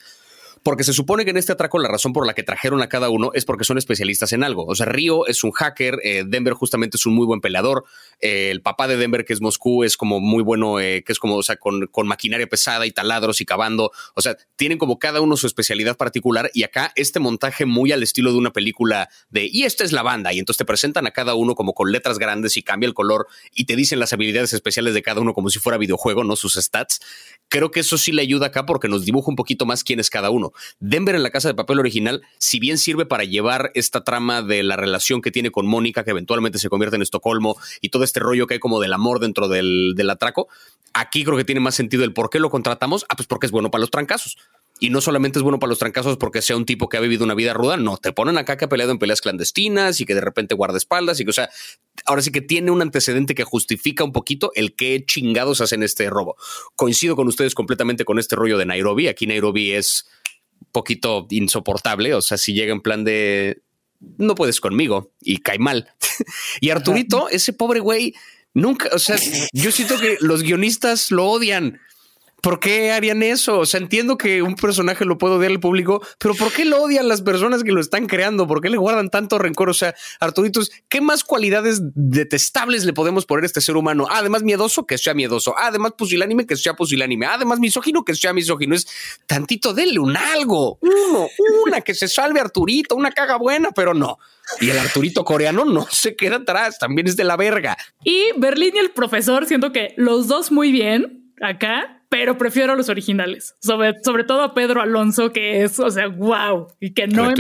Porque 0.63 0.83
se 0.83 0.93
supone 0.93 1.23
que 1.23 1.31
en 1.31 1.37
este 1.37 1.51
atraco 1.51 1.79
la 1.79 1.87
razón 1.87 2.13
por 2.13 2.27
la 2.27 2.33
que 2.33 2.43
trajeron 2.43 2.81
a 2.81 2.89
cada 2.89 3.09
uno 3.09 3.31
es 3.33 3.45
porque 3.45 3.63
son 3.63 3.77
especialistas 3.77 4.33
en 4.33 4.43
algo. 4.43 4.65
O 4.65 4.75
sea, 4.75 4.85
Río 4.85 5.25
es 5.27 5.43
un 5.43 5.51
hacker, 5.51 5.99
eh, 6.03 6.23
Denver 6.25 6.53
justamente 6.53 6.97
es 6.97 7.05
un 7.05 7.13
muy 7.13 7.25
buen 7.25 7.41
peleador, 7.41 7.85
eh, 8.19 8.49
el 8.51 8.61
papá 8.61 8.87
de 8.87 8.97
Denver, 8.97 9.25
que 9.25 9.33
es 9.33 9.41
Moscú, 9.41 9.83
es 9.83 9.95
como 9.97 10.19
muy 10.19 10.43
bueno, 10.43 10.79
eh, 10.79 11.03
que 11.05 11.11
es 11.11 11.19
como, 11.19 11.35
o 11.35 11.43
sea, 11.43 11.55
con, 11.57 11.87
con, 11.87 12.07
maquinaria 12.07 12.47
pesada 12.47 12.85
y 12.85 12.91
taladros 12.91 13.39
y 13.41 13.45
cavando. 13.45 13.91
O 14.15 14.21
sea, 14.21 14.35
tienen 14.55 14.77
como 14.77 14.99
cada 14.99 15.21
uno 15.21 15.37
su 15.37 15.47
especialidad 15.47 15.95
particular 15.95 16.49
y 16.53 16.63
acá 16.63 16.91
este 16.95 17.19
montaje 17.19 17.65
muy 17.65 17.91
al 17.91 18.03
estilo 18.03 18.31
de 18.31 18.37
una 18.37 18.51
película 18.51 19.09
de, 19.29 19.47
y 19.51 19.63
esta 19.63 19.83
es 19.83 19.91
la 19.91 20.01
banda, 20.01 20.33
y 20.33 20.39
entonces 20.39 20.57
te 20.57 20.65
presentan 20.65 21.07
a 21.07 21.11
cada 21.11 21.35
uno 21.35 21.55
como 21.55 21.73
con 21.73 21.91
letras 21.91 22.19
grandes 22.19 22.57
y 22.57 22.63
cambia 22.63 22.87
el 22.87 22.93
color 22.93 23.27
y 23.53 23.65
te 23.65 23.75
dicen 23.75 23.99
las 23.99 24.13
habilidades 24.13 24.53
especiales 24.53 24.93
de 24.93 25.01
cada 25.01 25.21
uno 25.21 25.33
como 25.33 25.49
si 25.49 25.59
fuera 25.59 25.77
videojuego, 25.77 26.23
no 26.23 26.35
sus 26.35 26.55
stats. 26.55 26.99
Creo 27.47 27.71
que 27.71 27.79
eso 27.79 27.97
sí 27.97 28.11
le 28.11 28.21
ayuda 28.21 28.47
acá 28.47 28.65
porque 28.65 28.87
nos 28.87 29.05
dibuja 29.05 29.29
un 29.29 29.35
poquito 29.35 29.65
más 29.65 29.83
quién 29.83 29.99
es 29.99 30.09
cada 30.09 30.29
uno. 30.29 30.48
Denver 30.79 31.15
en 31.15 31.23
la 31.23 31.29
casa 31.29 31.47
de 31.47 31.53
papel 31.53 31.79
original, 31.79 32.21
si 32.37 32.59
bien 32.59 32.77
sirve 32.77 33.05
para 33.05 33.23
llevar 33.23 33.71
esta 33.73 34.03
trama 34.03 34.41
de 34.41 34.63
la 34.63 34.75
relación 34.75 35.21
que 35.21 35.31
tiene 35.31 35.51
con 35.51 35.67
Mónica, 35.67 36.03
que 36.03 36.11
eventualmente 36.11 36.59
se 36.59 36.69
convierte 36.69 36.95
en 36.95 37.01
Estocolmo, 37.01 37.57
y 37.81 37.89
todo 37.89 38.03
este 38.03 38.19
rollo 38.19 38.47
que 38.47 38.55
hay 38.55 38.59
como 38.59 38.79
del 38.79 38.93
amor 38.93 39.19
dentro 39.19 39.47
del, 39.47 39.93
del 39.95 40.09
atraco, 40.09 40.47
aquí 40.93 41.23
creo 41.23 41.37
que 41.37 41.45
tiene 41.45 41.61
más 41.61 41.75
sentido 41.75 42.03
el 42.03 42.13
por 42.13 42.29
qué 42.29 42.39
lo 42.39 42.49
contratamos. 42.49 43.05
Ah, 43.09 43.15
pues 43.15 43.27
porque 43.27 43.45
es 43.45 43.51
bueno 43.51 43.71
para 43.71 43.81
los 43.81 43.91
trancazos. 43.91 44.37
Y 44.81 44.91
no 44.91 45.01
solamente 45.01 45.39
es 45.39 45.43
bueno 45.43 45.59
para 45.59 45.69
los 45.69 45.79
trancazos 45.79 46.15
porque 46.15 46.41
sea 46.41 46.55
un 46.55 46.65
tipo 46.65 46.87
que 46.87 46.95
ha 46.95 47.01
vivido 47.01 47.25
una 47.25 47.33
vida 47.33 47.53
ruda, 47.53 47.75
no, 47.75 47.97
te 47.97 48.13
ponen 48.13 48.37
acá 48.37 48.55
que 48.55 48.63
ha 48.63 48.69
peleado 48.69 48.93
en 48.93 48.99
peleas 48.99 49.19
clandestinas 49.19 49.99
y 49.99 50.05
que 50.05 50.15
de 50.15 50.21
repente 50.21 50.55
guarda 50.55 50.77
espaldas 50.77 51.19
y 51.19 51.25
que, 51.25 51.31
o 51.31 51.33
sea, 51.33 51.49
ahora 52.05 52.21
sí 52.21 52.31
que 52.31 52.39
tiene 52.39 52.71
un 52.71 52.81
antecedente 52.81 53.35
que 53.35 53.43
justifica 53.43 54.05
un 54.05 54.13
poquito 54.13 54.51
el 54.55 54.75
qué 54.75 55.03
chingados 55.05 55.59
hacen 55.59 55.83
este 55.83 56.09
robo. 56.09 56.37
Coincido 56.77 57.17
con 57.17 57.27
ustedes 57.27 57.55
completamente 57.55 58.05
con 58.05 58.19
este 58.19 58.37
rollo 58.37 58.57
de 58.57 58.65
Nairobi. 58.65 59.09
Aquí 59.09 59.27
Nairobi 59.27 59.73
es 59.73 60.07
poquito 60.71 61.27
insoportable, 61.29 62.13
o 62.13 62.21
sea, 62.21 62.37
si 62.37 62.53
llega 62.53 62.71
en 62.71 62.81
plan 62.81 63.03
de 63.03 63.61
no 64.17 64.35
puedes 64.35 64.61
conmigo 64.61 65.11
y 65.21 65.37
cae 65.37 65.59
mal. 65.59 65.89
y 66.61 66.69
Arturito, 66.69 67.29
ese 67.29 67.53
pobre 67.53 67.79
güey, 67.79 68.13
nunca, 68.53 68.89
o 68.93 68.99
sea, 68.99 69.17
yo 69.53 69.71
siento 69.71 69.99
que 69.99 70.17
los 70.21 70.43
guionistas 70.43 71.11
lo 71.11 71.27
odian 71.27 71.79
¿Por 72.41 72.59
qué 72.59 72.91
harían 72.91 73.23
eso? 73.23 73.59
O 73.59 73.65
sea, 73.65 73.79
entiendo 73.79 74.17
que 74.17 74.41
un 74.41 74.55
personaje 74.55 75.05
lo 75.05 75.17
puede 75.17 75.35
odiar 75.35 75.51
al 75.51 75.59
público, 75.59 76.01
pero 76.17 76.33
¿por 76.35 76.51
qué 76.51 76.65
lo 76.65 76.81
odian 76.81 77.07
las 77.07 77.21
personas 77.21 77.63
que 77.63 77.71
lo 77.71 77.81
están 77.81 78.07
creando? 78.07 78.47
¿Por 78.47 78.61
qué 78.61 78.69
le 78.69 78.77
guardan 78.77 79.09
tanto 79.09 79.37
rencor? 79.37 79.69
O 79.69 79.73
sea, 79.73 79.95
Arturitos, 80.19 80.71
¿qué 80.87 81.01
más 81.01 81.23
cualidades 81.23 81.81
detestables 81.95 82.85
le 82.85 82.93
podemos 82.93 83.25
poner 83.25 83.43
a 83.43 83.47
este 83.47 83.61
ser 83.61 83.75
humano? 83.75 84.07
además, 84.09 84.43
miedoso, 84.43 84.85
que 84.85 84.97
sea 84.97 85.13
miedoso. 85.13 85.55
además, 85.57 85.93
pusilánime, 85.97 86.45
que 86.45 86.55
sea 86.55 86.73
pusilánime. 86.73 87.25
además, 87.25 87.59
misógino, 87.59 88.03
que 88.03 88.15
sea 88.15 88.33
misógino. 88.33 88.75
Es 88.75 88.87
tantito, 89.25 89.73
denle 89.73 89.99
un 89.99 90.15
algo. 90.15 90.77
Uno, 90.81 91.27
una, 91.65 91.81
que 91.81 91.93
se 91.93 92.07
salve 92.07 92.39
Arturito, 92.39 92.95
una 92.95 93.11
caga 93.11 93.37
buena, 93.37 93.71
pero 93.71 93.93
no. 93.93 94.17
Y 94.61 94.69
el 94.69 94.79
Arturito 94.79 95.23
coreano 95.23 95.65
no 95.65 95.87
se 95.89 96.15
queda 96.15 96.37
atrás, 96.37 96.79
también 96.79 97.07
es 97.07 97.15
de 97.15 97.23
la 97.23 97.37
verga. 97.37 97.77
Y 98.03 98.23
Berlín 98.37 98.73
y 98.75 98.79
el 98.79 98.91
profesor, 98.91 99.45
siento 99.45 99.71
que 99.71 99.93
los 99.97 100.27
dos 100.27 100.51
muy 100.51 100.71
bien 100.71 101.33
acá 101.41 101.98
pero 102.09 102.37
prefiero 102.37 102.75
los 102.75 102.89
originales, 102.89 103.55
sobre, 103.61 103.93
sobre 104.03 104.23
todo 104.23 104.41
a 104.41 104.53
Pedro 104.53 104.81
Alonso, 104.81 105.31
que 105.31 105.63
es, 105.63 105.79
o 105.79 105.89
sea, 105.89 106.07
wow, 106.07 106.67
y 106.79 106.93
que 106.93 107.07
no 107.07 107.31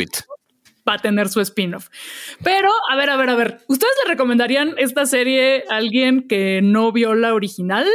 va 0.87 0.93
a 0.93 0.99
tener 0.99 1.27
su 1.29 1.41
spin-off. 1.41 1.89
Pero, 2.43 2.69
a 2.89 2.95
ver, 2.95 3.09
a 3.09 3.17
ver, 3.17 3.29
a 3.29 3.35
ver, 3.35 3.59
¿ustedes 3.67 3.93
le 4.03 4.11
recomendarían 4.11 4.75
esta 4.77 5.05
serie 5.05 5.63
a 5.69 5.77
alguien 5.77 6.27
que 6.27 6.61
no 6.63 6.91
vio 6.91 7.15
la 7.15 7.33
original? 7.33 7.87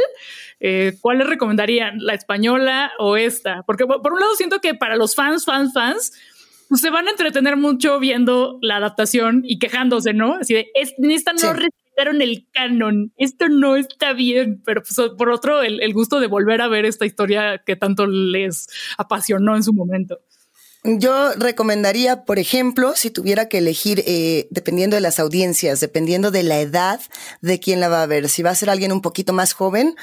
Eh, 0.59 0.93
¿Cuál 1.01 1.19
le 1.19 1.23
recomendarían? 1.25 1.97
¿La 1.99 2.13
española 2.13 2.91
o 2.99 3.17
esta? 3.17 3.63
Porque 3.65 3.85
por 3.85 4.13
un 4.13 4.19
lado 4.19 4.35
siento 4.35 4.59
que 4.59 4.75
para 4.75 4.95
los 4.95 5.15
fans, 5.15 5.45
fans, 5.45 5.73
fans, 5.73 6.13
pues 6.69 6.81
se 6.81 6.89
van 6.89 7.07
a 7.07 7.11
entretener 7.11 7.57
mucho 7.57 7.99
viendo 7.99 8.59
la 8.61 8.77
adaptación 8.77 9.43
y 9.45 9.59
quejándose, 9.59 10.13
¿no? 10.13 10.35
Así 10.35 10.53
de, 10.53 10.71
es, 10.73 10.93
esta 10.97 11.33
no 11.33 11.53
respetaron 11.95 12.21
el 12.21 12.47
canon, 12.51 13.13
esto 13.17 13.47
no 13.49 13.75
está 13.75 14.13
bien, 14.13 14.61
pero 14.65 14.81
pues, 14.81 14.95
por 15.17 15.29
otro, 15.29 15.61
el, 15.61 15.81
el 15.81 15.93
gusto 15.93 16.19
de 16.19 16.27
volver 16.27 16.61
a 16.61 16.67
ver 16.67 16.85
esta 16.85 17.05
historia 17.05 17.61
que 17.65 17.75
tanto 17.75 18.05
les 18.05 18.67
apasionó 18.97 19.55
en 19.55 19.63
su 19.63 19.73
momento. 19.73 20.19
Yo 20.87 21.33
recomendaría, 21.33 22.25
por 22.25 22.37
ejemplo, 22.37 22.93
si 22.95 23.09
tuviera 23.09 23.49
que 23.49 23.57
elegir, 23.57 24.03
eh, 24.05 24.47
dependiendo 24.51 24.95
de 24.95 25.01
las 25.01 25.19
audiencias, 25.19 25.79
dependiendo 25.79 26.29
de 26.29 26.43
la 26.43 26.59
edad 26.59 27.01
de 27.41 27.59
quién 27.59 27.79
la 27.79 27.89
va 27.89 28.03
a 28.03 28.05
ver, 28.05 28.29
si 28.29 28.43
va 28.43 28.51
a 28.51 28.55
ser 28.55 28.69
alguien 28.69 28.91
un 28.91 29.01
poquito 29.01 29.33
más 29.33 29.53
joven 29.53 29.95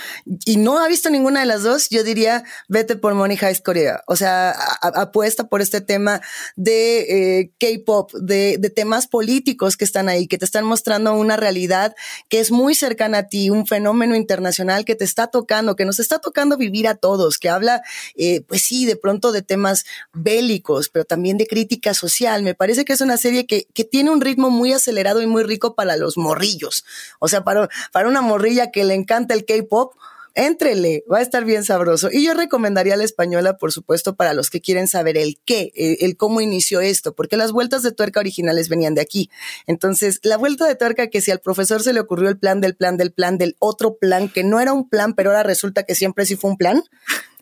y 0.44 0.56
no 0.56 0.78
ha 0.80 0.88
visto 0.88 1.08
ninguna 1.08 1.38
de 1.38 1.46
las 1.46 1.62
dos, 1.62 1.88
yo 1.88 2.02
diría, 2.02 2.42
vete 2.68 2.96
por 2.96 3.14
Money 3.14 3.38
Heist 3.40 3.64
Corea. 3.64 4.02
O 4.08 4.16
sea, 4.16 4.56
apuesta 4.80 5.46
por 5.46 5.62
este 5.62 5.82
tema 5.82 6.20
de 6.56 7.38
eh, 7.38 7.52
K-pop, 7.60 8.12
de, 8.14 8.56
de 8.58 8.70
temas 8.70 9.06
políticos 9.06 9.76
que 9.76 9.84
están 9.84 10.08
ahí, 10.08 10.26
que 10.26 10.38
te 10.38 10.44
están 10.44 10.64
mostrando 10.64 11.14
una 11.14 11.36
realidad 11.36 11.94
que 12.28 12.40
es 12.40 12.50
muy 12.50 12.74
cercana 12.74 13.18
a 13.18 13.28
ti, 13.28 13.50
un 13.50 13.68
fenómeno 13.68 14.16
internacional 14.16 14.84
que 14.84 14.96
te 14.96 15.04
está 15.04 15.28
tocando, 15.28 15.76
que 15.76 15.84
nos 15.84 16.00
está 16.00 16.18
tocando 16.18 16.56
vivir 16.56 16.88
a 16.88 16.96
todos, 16.96 17.38
que 17.38 17.48
habla, 17.48 17.82
eh, 18.16 18.40
pues 18.48 18.62
sí, 18.62 18.84
de 18.84 18.96
pronto 18.96 19.30
de 19.30 19.42
temas 19.42 19.84
bélicos 20.12 20.71
pero 20.92 21.04
también 21.04 21.38
de 21.38 21.46
crítica 21.46 21.94
social. 21.94 22.42
Me 22.42 22.54
parece 22.54 22.84
que 22.84 22.92
es 22.92 23.00
una 23.00 23.16
serie 23.16 23.46
que, 23.46 23.66
que 23.74 23.84
tiene 23.84 24.10
un 24.10 24.20
ritmo 24.20 24.50
muy 24.50 24.72
acelerado 24.72 25.22
y 25.22 25.26
muy 25.26 25.42
rico 25.42 25.74
para 25.74 25.96
los 25.96 26.16
morrillos. 26.16 26.84
O 27.18 27.28
sea, 27.28 27.44
para, 27.44 27.68
para 27.92 28.08
una 28.08 28.20
morrilla 28.20 28.70
que 28.70 28.84
le 28.84 28.94
encanta 28.94 29.34
el 29.34 29.44
K-pop, 29.44 29.94
Éntrele, 30.34 31.04
va 31.12 31.18
a 31.18 31.22
estar 31.22 31.44
bien 31.44 31.64
sabroso. 31.64 32.08
Y 32.10 32.24
yo 32.24 32.34
recomendaría 32.34 32.96
la 32.96 33.04
española, 33.04 33.58
por 33.58 33.72
supuesto, 33.72 34.16
para 34.16 34.32
los 34.32 34.48
que 34.48 34.60
quieren 34.60 34.88
saber 34.88 35.18
el 35.18 35.38
qué, 35.44 35.72
el, 35.74 36.16
cómo 36.16 36.40
inició 36.40 36.80
esto, 36.80 37.14
porque 37.14 37.36
las 37.36 37.52
vueltas 37.52 37.82
de 37.82 37.92
tuerca 37.92 38.20
originales 38.20 38.68
venían 38.68 38.94
de 38.94 39.02
aquí. 39.02 39.30
Entonces, 39.66 40.20
la 40.22 40.38
vuelta 40.38 40.66
de 40.66 40.74
tuerca 40.74 41.08
que 41.08 41.20
si 41.20 41.30
al 41.30 41.40
profesor 41.40 41.82
se 41.82 41.92
le 41.92 42.00
ocurrió 42.00 42.28
el 42.30 42.38
plan 42.38 42.60
del 42.60 42.74
plan 42.74 42.96
del 42.96 43.12
plan 43.12 43.36
del 43.36 43.56
otro 43.58 43.96
plan, 43.96 44.28
que 44.28 44.44
no 44.44 44.60
era 44.60 44.72
un 44.72 44.88
plan, 44.88 45.14
pero 45.14 45.30
ahora 45.30 45.42
resulta 45.42 45.82
que 45.82 45.94
siempre 45.94 46.24
sí 46.24 46.36
fue 46.36 46.50
un 46.50 46.56
plan, 46.56 46.82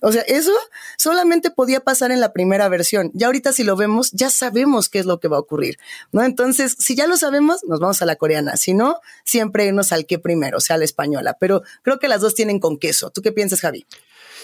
o 0.01 0.13
sea, 0.13 0.23
eso 0.23 0.53
solamente 0.99 1.51
podía 1.51 1.81
pasar 1.81 2.11
en 2.11 2.21
la 2.21 2.33
primera 2.33 2.69
versión. 2.69 3.11
Ya 3.15 3.27
ahorita 3.27 3.53
si 3.53 3.65
lo 3.65 3.77
vemos, 3.77 4.11
ya 4.13 4.31
sabemos 4.31 4.89
qué 4.89 4.99
es 4.99 5.07
lo 5.07 5.21
que 5.21 5.29
va 5.29 5.37
a 5.37 5.41
ocurrir, 5.41 5.79
¿no? 6.13 6.23
Entonces, 6.23 6.77
si 6.79 6.95
ya 6.95 7.07
lo 7.07 7.17
sabemos, 7.17 7.65
nos 7.67 7.81
vamos 7.81 8.01
a 8.03 8.07
la 8.07 8.17
coreana. 8.17 8.57
Si 8.57 8.75
no, 8.75 9.01
siempre 9.25 9.67
irnos 9.67 9.93
al 9.93 10.07
que 10.07 10.19
primero, 10.19 10.59
o 10.59 10.61
sea, 10.61 10.77
a 10.77 10.79
la 10.79 10.85
española. 10.85 11.37
Pero 11.39 11.63
creo 11.83 11.99
que 11.99 12.09
las 12.09 12.21
dos 12.21 12.35
tienen 12.35 12.59
con 12.59 12.79
queso. 12.79 13.11
¿Tú 13.11 13.23
qué 13.23 13.33
piensas, 13.33 13.61
Javi? 13.61 13.87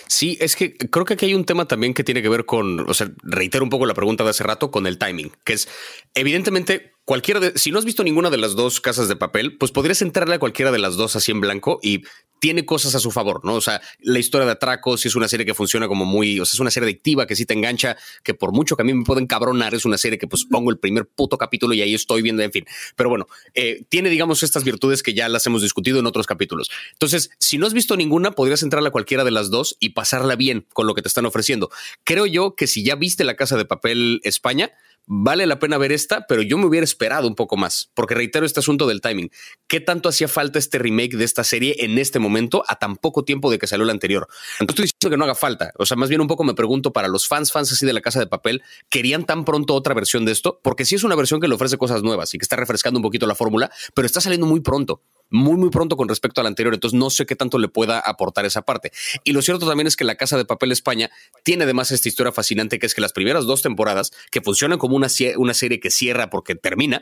Sí, 0.09 0.39
es 0.41 0.55
que 0.55 0.77
creo 0.77 1.05
que 1.05 1.15
aquí 1.15 1.27
hay 1.27 1.35
un 1.35 1.45
tema 1.45 1.67
también 1.67 1.93
que 1.93 2.05
tiene 2.05 2.23
que 2.23 2.29
ver 2.29 2.47
con, 2.47 2.89
o 2.89 2.95
sea, 2.95 3.11
reitero 3.23 3.65
un 3.65 3.71
poco 3.71 3.87
la 3.87 3.95
pregunta 3.95 4.23
de 4.25 4.31
hace 4.31 4.45
rato, 4.45 4.71
con 4.71 4.87
el 4.87 4.99
timing, 4.99 5.33
que 5.45 5.55
es 5.55 5.69
evidentemente 6.15 6.96
cualquiera 7.07 7.41
de, 7.41 7.53
si 7.57 7.71
no 7.71 7.79
has 7.79 7.85
visto 7.85 8.05
ninguna 8.05 8.31
de 8.31 8.37
las 8.37 8.57
dos 8.57 8.81
casas 8.81 9.09
de 9.09 9.17
papel, 9.17 9.57
pues 9.57 9.71
podrías 9.71 10.03
entrarle 10.03 10.35
a 10.35 10.39
cualquiera 10.39 10.73
de 10.73 10.81
las 10.81 10.97
dos 10.97 11.15
así 11.17 11.31
en 11.31 11.41
blanco 11.41 11.79
y 11.81 12.03
tiene 12.41 12.67
cosas 12.67 12.97
a 12.97 13.01
su 13.01 13.13
favor, 13.13 13.45
¿no? 13.45 13.55
O 13.55 13.61
sea, 13.61 13.81
la 14.01 14.19
historia 14.19 14.45
de 14.45 14.53
atracos 14.53 15.07
es 15.07 15.15
una 15.15 15.29
serie 15.29 15.47
que 15.47 15.55
funciona 15.55 15.87
como 15.87 16.05
muy, 16.05 16.39
o 16.41 16.45
sea, 16.45 16.57
es 16.57 16.61
una 16.61 16.71
serie 16.71 16.89
adictiva 16.89 17.27
que 17.27 17.37
sí 17.37 17.47
te 17.47 17.55
engancha, 17.55 17.97
que 18.25 18.35
por 18.35 18.53
mucho 18.53 18.77
que 18.77 18.83
a 18.83 18.85
mí 18.85 18.93
me 18.93 19.05
pueden 19.05 19.27
cabronar, 19.29 19.73
es 19.75 19.85
una 19.85 19.97
serie 19.97 20.19
que 20.19 20.27
pues 20.27 20.45
pongo 20.45 20.71
el 20.71 20.79
primer 20.79 21.07
puto 21.07 21.39
capítulo 21.39 21.75
y 21.75 21.81
ahí 21.81 21.95
estoy 21.95 22.23
viendo, 22.23 22.43
en 22.43 22.51
fin. 22.51 22.67
Pero 22.97 23.09
bueno, 23.09 23.27
eh, 23.55 23.85
tiene, 23.89 24.11
digamos, 24.11 24.43
estas 24.43 24.65
virtudes 24.65 25.05
que 25.05 25.15
ya 25.15 25.29
las 25.29 25.47
hemos 25.47 25.63
discutido 25.63 26.01
en 26.01 26.07
otros 26.07 26.27
capítulos. 26.27 26.71
Entonces, 26.93 27.31
si 27.39 27.57
no 27.57 27.69
has 27.69 27.73
visto 27.73 27.97
ninguna, 27.97 28.33
podrías 28.33 28.65
entrarle 28.65 28.89
a 28.89 28.93
cualquiera 28.93 29.23
de 29.23 29.31
las 29.31 29.49
dos 29.49 29.77
y 29.79 29.91
pasarla 29.91 30.35
bien 30.35 30.67
con 30.73 30.89
lo 30.89 30.95
que 30.95 31.03
te 31.03 31.09
están 31.09 31.25
ofreciendo. 31.25 31.71
Creo 32.03 32.27
yo 32.27 32.57
que 32.57 32.67
si 32.67 32.85
ya 32.85 32.97
viste 32.97 33.23
la 33.23 33.37
casa 33.37 33.57
de 33.57 33.65
papel 33.65 34.21
España, 34.25 34.73
vale 35.07 35.47
la 35.47 35.59
pena 35.59 35.79
ver 35.79 35.93
esta, 35.93 36.27
pero 36.27 36.43
yo 36.43 36.59
me 36.59 36.67
hubiera 36.67 36.85
esperado 36.85 37.29
un 37.29 37.35
poco 37.35 37.57
más, 37.57 37.91
porque 37.95 38.15
reitero 38.15 38.45
este 38.45 38.61
asunto 38.61 38.87
del 38.87 39.01
timing. 39.01 39.31
¿Qué 39.69 39.81
tanto 39.81 40.09
hacía 40.09 40.29
falta 40.29 40.59
este 40.59 40.79
remake 40.79 41.17
de 41.17 41.25
esta 41.25 41.45
serie 41.45 41.77
en 41.79 41.97
este 41.99 42.19
momento 42.19 42.65
a 42.67 42.77
tan 42.77 42.97
poco 42.97 43.25
tiempo 43.25 43.51
de 43.51 43.59
que 43.59 43.67
salió 43.67 43.85
la 43.85 43.93
anterior? 43.93 44.29
No 44.61 44.67
estoy 44.69 44.85
diciendo 44.85 45.11
que 45.11 45.17
no 45.17 45.25
haga 45.25 45.35
falta, 45.35 45.73
o 45.79 45.87
sea, 45.87 45.97
más 45.97 46.09
bien 46.09 46.21
un 46.21 46.27
poco 46.27 46.45
me 46.45 46.55
pregunto 46.55 46.93
para 46.93 47.09
los 47.09 47.29
fans, 47.29 47.53
fans 47.53 47.73
así 47.73 47.87
de 47.87 47.93
la 47.93 48.01
casa 48.01 48.19
de 48.19 48.27
papel, 48.27 48.63
¿querían 48.91 49.25
tan 49.25 49.45
pronto 49.45 49.75
otra 49.75 49.95
versión 49.95 50.25
de 50.25 50.33
esto? 50.33 50.61
Porque 50.63 50.85
sí 50.85 50.97
es 50.97 51.05
una 51.05 51.15
versión 51.15 51.41
que 51.41 51.49
le 51.49 51.55
ofrece 51.55 51.79
cosas 51.79 52.03
nuevas 52.03 52.35
y 52.35 52.39
que 52.39 52.45
está 52.45 52.57
refrescando 52.57 52.99
un 52.99 53.03
poquito 53.03 53.27
la 53.27 53.35
fórmula, 53.35 53.71
pero 53.95 54.07
está 54.07 54.21
saliendo 54.21 54.47
muy 54.47 54.61
pronto 54.61 55.03
muy, 55.31 55.57
muy 55.57 55.71
pronto 55.71 55.97
con 55.97 56.09
respecto 56.09 56.41
al 56.41 56.47
anterior. 56.47 56.75
Entonces 56.75 56.99
no 56.99 57.11
sé 57.11 57.27
qué 57.27 57.37
tanto 57.37 57.59
le 57.59 57.69
pueda 57.69 57.99
aportar 57.99 58.45
esa 58.45 58.63
parte. 58.63 58.93
Y 59.25 59.33
lo 59.33 59.43
cierto 59.43 59.67
también 59.67 59.87
es 59.87 59.97
que 59.97 60.05
La 60.05 60.17
Casa 60.17 60.37
de 60.37 60.45
Papel 60.45 60.73
España 60.73 61.11
tiene 61.43 61.65
además 61.65 61.91
esta 61.91 62.09
historia 62.09 62.33
fascinante 62.33 62.79
que 62.79 62.87
es 62.87 62.95
que 62.95 63.01
las 63.01 63.13
primeras 63.13 63.47
dos 63.47 63.63
temporadas, 63.63 64.13
que 64.31 64.41
funcionan 64.41 64.79
como 64.79 64.97
una, 64.97 65.09
una 65.37 65.55
serie 65.55 65.81
que 65.81 65.91
cierra 65.91 66.31
porque 66.31 66.55
termina, 66.55 67.01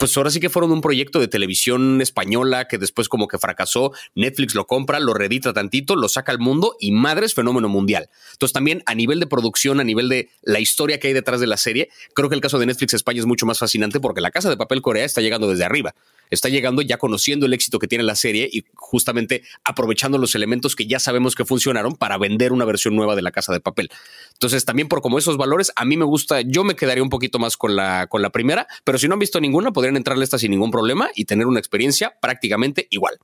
pues 0.00 0.16
ahora 0.16 0.30
sí 0.30 0.40
que 0.40 0.48
fueron 0.48 0.72
un 0.72 0.80
proyecto 0.80 1.20
de 1.20 1.28
televisión 1.28 2.00
española 2.00 2.66
que 2.66 2.78
después 2.78 3.10
como 3.10 3.28
que 3.28 3.36
fracasó, 3.36 3.92
Netflix 4.14 4.54
lo 4.54 4.66
compra, 4.66 4.98
lo 4.98 5.12
reedita 5.12 5.52
tantito, 5.52 5.94
lo 5.94 6.08
saca 6.08 6.32
al 6.32 6.38
mundo 6.38 6.74
y 6.80 6.92
madre 6.92 7.26
es 7.26 7.34
fenómeno 7.34 7.68
mundial. 7.68 8.08
Entonces 8.32 8.54
también 8.54 8.82
a 8.86 8.94
nivel 8.94 9.20
de 9.20 9.26
producción, 9.26 9.78
a 9.78 9.84
nivel 9.84 10.08
de 10.08 10.30
la 10.42 10.58
historia 10.58 10.98
que 10.98 11.08
hay 11.08 11.12
detrás 11.12 11.40
de 11.40 11.46
la 11.46 11.58
serie, 11.58 11.90
creo 12.14 12.30
que 12.30 12.34
el 12.34 12.40
caso 12.40 12.58
de 12.58 12.64
Netflix 12.64 12.94
España 12.94 13.20
es 13.20 13.26
mucho 13.26 13.44
más 13.44 13.58
fascinante 13.58 14.00
porque 14.00 14.22
la 14.22 14.30
Casa 14.30 14.48
de 14.48 14.56
Papel 14.56 14.80
Corea 14.80 15.04
está 15.04 15.20
llegando 15.20 15.48
desde 15.48 15.64
arriba, 15.64 15.94
está 16.30 16.48
llegando 16.48 16.82
ya 16.82 16.98
conociendo 16.98 17.46
el 17.46 17.52
éxito 17.52 17.78
que 17.78 17.88
tiene 17.88 18.04
la 18.04 18.14
serie 18.14 18.48
y 18.50 18.64
justamente 18.74 19.42
aprovechando 19.64 20.18
los 20.18 20.34
elementos 20.34 20.76
que 20.76 20.86
ya 20.86 20.98
sabemos 20.98 21.34
que 21.34 21.44
funcionaron 21.44 21.96
para 21.96 22.18
vender 22.18 22.52
una 22.52 22.64
versión 22.64 22.96
nueva 22.96 23.16
de 23.16 23.22
la 23.22 23.30
Casa 23.30 23.52
de 23.52 23.60
Papel. 23.60 23.90
Entonces 24.32 24.64
también 24.64 24.88
por 24.88 25.02
como 25.02 25.18
esos 25.18 25.36
valores, 25.36 25.72
a 25.76 25.84
mí 25.84 25.96
me 25.96 26.04
gusta, 26.04 26.40
yo 26.40 26.64
me 26.64 26.76
quedaría 26.76 27.02
un 27.02 27.10
poquito 27.10 27.38
más 27.38 27.56
con 27.56 27.76
la, 27.76 28.06
con 28.06 28.22
la 28.22 28.30
primera, 28.30 28.66
pero 28.84 28.98
si 28.98 29.08
no 29.08 29.14
han 29.14 29.20
visto 29.20 29.40
ninguna, 29.40 29.72
podría 29.72 29.96
entrarle 29.96 30.24
esta 30.24 30.38
sin 30.38 30.50
ningún 30.50 30.70
problema 30.70 31.10
y 31.14 31.24
tener 31.24 31.46
una 31.46 31.58
experiencia 31.58 32.14
prácticamente 32.20 32.86
igual. 32.90 33.18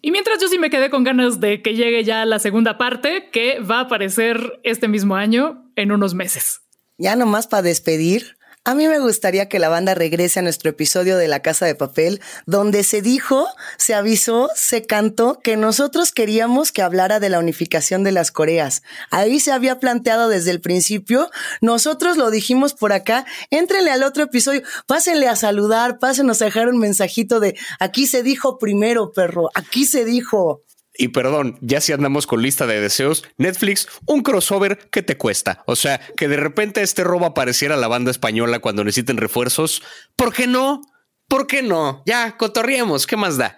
Y 0.00 0.10
mientras 0.12 0.40
yo 0.40 0.48
sí 0.48 0.58
me 0.58 0.70
quedé 0.70 0.90
con 0.90 1.02
ganas 1.02 1.40
de 1.40 1.60
que 1.60 1.74
llegue 1.74 2.04
ya 2.04 2.24
la 2.24 2.38
segunda 2.38 2.78
parte, 2.78 3.30
que 3.32 3.58
va 3.60 3.78
a 3.78 3.82
aparecer 3.82 4.60
este 4.62 4.86
mismo 4.86 5.16
año 5.16 5.70
en 5.74 5.90
unos 5.90 6.14
meses. 6.14 6.60
Ya 6.98 7.16
nomás 7.16 7.46
para 7.46 7.62
despedir, 7.62 8.37
a 8.68 8.74
mí 8.74 8.86
me 8.86 8.98
gustaría 8.98 9.48
que 9.48 9.58
la 9.58 9.70
banda 9.70 9.94
regrese 9.94 10.40
a 10.40 10.42
nuestro 10.42 10.68
episodio 10.68 11.16
de 11.16 11.26
La 11.26 11.40
Casa 11.40 11.64
de 11.64 11.74
Papel, 11.74 12.20
donde 12.44 12.84
se 12.84 13.00
dijo, 13.00 13.48
se 13.78 13.94
avisó, 13.94 14.50
se 14.54 14.84
cantó 14.84 15.38
que 15.38 15.56
nosotros 15.56 16.12
queríamos 16.12 16.70
que 16.70 16.82
hablara 16.82 17.18
de 17.18 17.30
la 17.30 17.38
unificación 17.38 18.04
de 18.04 18.12
las 18.12 18.30
Coreas. 18.30 18.82
Ahí 19.10 19.40
se 19.40 19.52
había 19.52 19.80
planteado 19.80 20.28
desde 20.28 20.50
el 20.50 20.60
principio, 20.60 21.30
nosotros 21.62 22.18
lo 22.18 22.30
dijimos 22.30 22.74
por 22.74 22.92
acá, 22.92 23.24
éntrenle 23.48 23.90
al 23.90 24.02
otro 24.02 24.24
episodio, 24.24 24.60
pásenle 24.86 25.28
a 25.28 25.36
saludar, 25.36 25.98
pásenos 25.98 26.42
a 26.42 26.44
dejar 26.44 26.68
un 26.68 26.78
mensajito 26.78 27.40
de 27.40 27.56
aquí 27.80 28.06
se 28.06 28.22
dijo 28.22 28.58
primero, 28.58 29.12
perro, 29.12 29.48
aquí 29.54 29.86
se 29.86 30.04
dijo. 30.04 30.62
Y 31.00 31.08
perdón, 31.08 31.56
ya 31.60 31.80
si 31.80 31.92
andamos 31.92 32.26
con 32.26 32.42
lista 32.42 32.66
de 32.66 32.80
deseos, 32.80 33.24
Netflix, 33.36 33.86
un 34.04 34.22
crossover 34.22 34.90
que 34.90 35.00
te 35.00 35.16
cuesta. 35.16 35.62
O 35.66 35.76
sea, 35.76 36.00
que 36.16 36.26
de 36.26 36.36
repente 36.36 36.82
este 36.82 37.04
robo 37.04 37.24
apareciera 37.24 37.76
a 37.76 37.78
la 37.78 37.86
banda 37.86 38.10
española 38.10 38.58
cuando 38.58 38.82
necesiten 38.82 39.16
refuerzos. 39.16 39.80
¿Por 40.16 40.32
qué 40.34 40.48
no? 40.48 40.82
¿Por 41.28 41.46
qué 41.46 41.62
no? 41.62 42.02
Ya, 42.04 42.36
cotorriemos, 42.36 43.06
¿qué 43.06 43.16
más 43.16 43.38
da? 43.38 43.56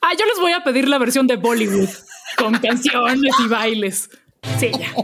Ah, 0.00 0.14
yo 0.18 0.24
les 0.24 0.38
voy 0.40 0.52
a 0.52 0.64
pedir 0.64 0.88
la 0.88 0.96
versión 0.96 1.26
de 1.26 1.36
Bollywood 1.36 1.90
con 2.38 2.54
canciones 2.58 3.34
y 3.38 3.48
bailes. 3.48 4.08
Sí, 4.58 4.70
ya. 4.78 4.94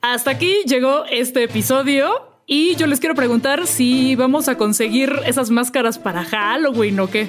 Hasta 0.00 0.30
aquí 0.30 0.56
llegó 0.64 1.04
este 1.04 1.44
episodio. 1.44 2.29
Y 2.52 2.74
yo 2.74 2.88
les 2.88 2.98
quiero 2.98 3.14
preguntar 3.14 3.68
si 3.68 4.16
vamos 4.16 4.48
a 4.48 4.56
conseguir 4.56 5.12
esas 5.24 5.50
máscaras 5.50 6.00
para 6.00 6.24
Halloween 6.24 6.98
o 6.98 7.08
qué. 7.08 7.28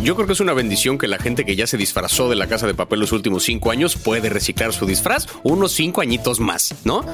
Yo 0.00 0.14
creo 0.14 0.28
que 0.28 0.32
es 0.32 0.38
una 0.38 0.52
bendición 0.52 0.96
que 0.96 1.08
la 1.08 1.18
gente 1.18 1.44
que 1.44 1.56
ya 1.56 1.66
se 1.66 1.76
disfrazó 1.76 2.28
de 2.28 2.36
la 2.36 2.46
casa 2.46 2.68
de 2.68 2.74
papel 2.74 3.00
los 3.00 3.10
últimos 3.10 3.42
cinco 3.42 3.72
años 3.72 3.96
puede 3.96 4.28
reciclar 4.28 4.72
su 4.72 4.86
disfraz 4.86 5.26
unos 5.42 5.72
cinco 5.72 6.02
añitos 6.02 6.38
más, 6.38 6.72
¿no? 6.84 7.04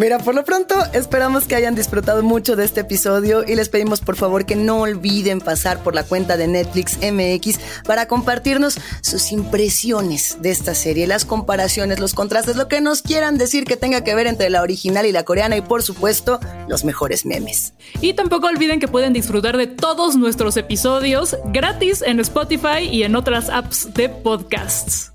Mira, 0.00 0.18
por 0.18 0.34
lo 0.34 0.46
pronto 0.46 0.76
esperamos 0.94 1.44
que 1.44 1.54
hayan 1.54 1.74
disfrutado 1.74 2.22
mucho 2.22 2.56
de 2.56 2.64
este 2.64 2.80
episodio 2.80 3.44
y 3.46 3.54
les 3.54 3.68
pedimos 3.68 4.00
por 4.00 4.16
favor 4.16 4.46
que 4.46 4.56
no 4.56 4.80
olviden 4.80 5.42
pasar 5.42 5.82
por 5.82 5.94
la 5.94 6.04
cuenta 6.04 6.38
de 6.38 6.46
Netflix 6.46 6.96
MX 7.02 7.60
para 7.84 8.08
compartirnos 8.08 8.78
sus 9.02 9.30
impresiones 9.30 10.38
de 10.40 10.52
esta 10.52 10.74
serie, 10.74 11.06
las 11.06 11.26
comparaciones, 11.26 12.00
los 12.00 12.14
contrastes, 12.14 12.56
lo 12.56 12.66
que 12.66 12.80
nos 12.80 13.02
quieran 13.02 13.36
decir 13.36 13.64
que 13.64 13.76
tenga 13.76 14.02
que 14.02 14.14
ver 14.14 14.26
entre 14.26 14.48
la 14.48 14.62
original 14.62 15.04
y 15.04 15.12
la 15.12 15.24
coreana 15.24 15.58
y 15.58 15.60
por 15.60 15.82
supuesto 15.82 16.40
los 16.66 16.82
mejores 16.82 17.26
memes. 17.26 17.74
Y 18.00 18.14
tampoco 18.14 18.46
olviden 18.46 18.80
que 18.80 18.88
pueden 18.88 19.12
disfrutar 19.12 19.58
de 19.58 19.66
todos 19.66 20.16
nuestros 20.16 20.56
episodios 20.56 21.36
gratis 21.52 22.00
en 22.00 22.20
Spotify 22.20 22.88
y 22.90 23.02
en 23.02 23.16
otras 23.16 23.50
apps 23.50 23.92
de 23.92 24.08
podcasts. 24.08 25.12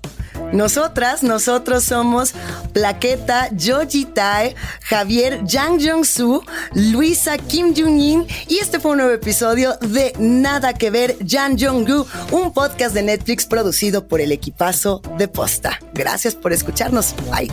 Nosotras, 0.56 1.22
nosotros 1.22 1.84
somos 1.84 2.32
Plaqueta, 2.72 3.50
Joji 3.56 4.06
Tae, 4.06 4.54
Javier 4.80 5.42
Jang 5.46 5.78
Jong-soo, 5.78 6.42
Luisa 6.72 7.36
Kim 7.36 7.74
Jung-in 7.76 8.26
y 8.48 8.58
este 8.58 8.80
fue 8.80 8.92
un 8.92 8.98
nuevo 8.98 9.12
episodio 9.12 9.76
de 9.82 10.14
Nada 10.18 10.72
que 10.72 10.90
ver 10.90 11.18
Jan 11.26 11.58
Jong-gu, 11.58 12.06
un 12.32 12.54
podcast 12.54 12.94
de 12.94 13.02
Netflix 13.02 13.44
producido 13.44 14.08
por 14.08 14.22
el 14.22 14.32
equipazo 14.32 15.02
de 15.18 15.28
Posta. 15.28 15.78
Gracias 15.92 16.34
por 16.34 16.54
escucharnos. 16.54 17.14
Bye. 17.30 17.50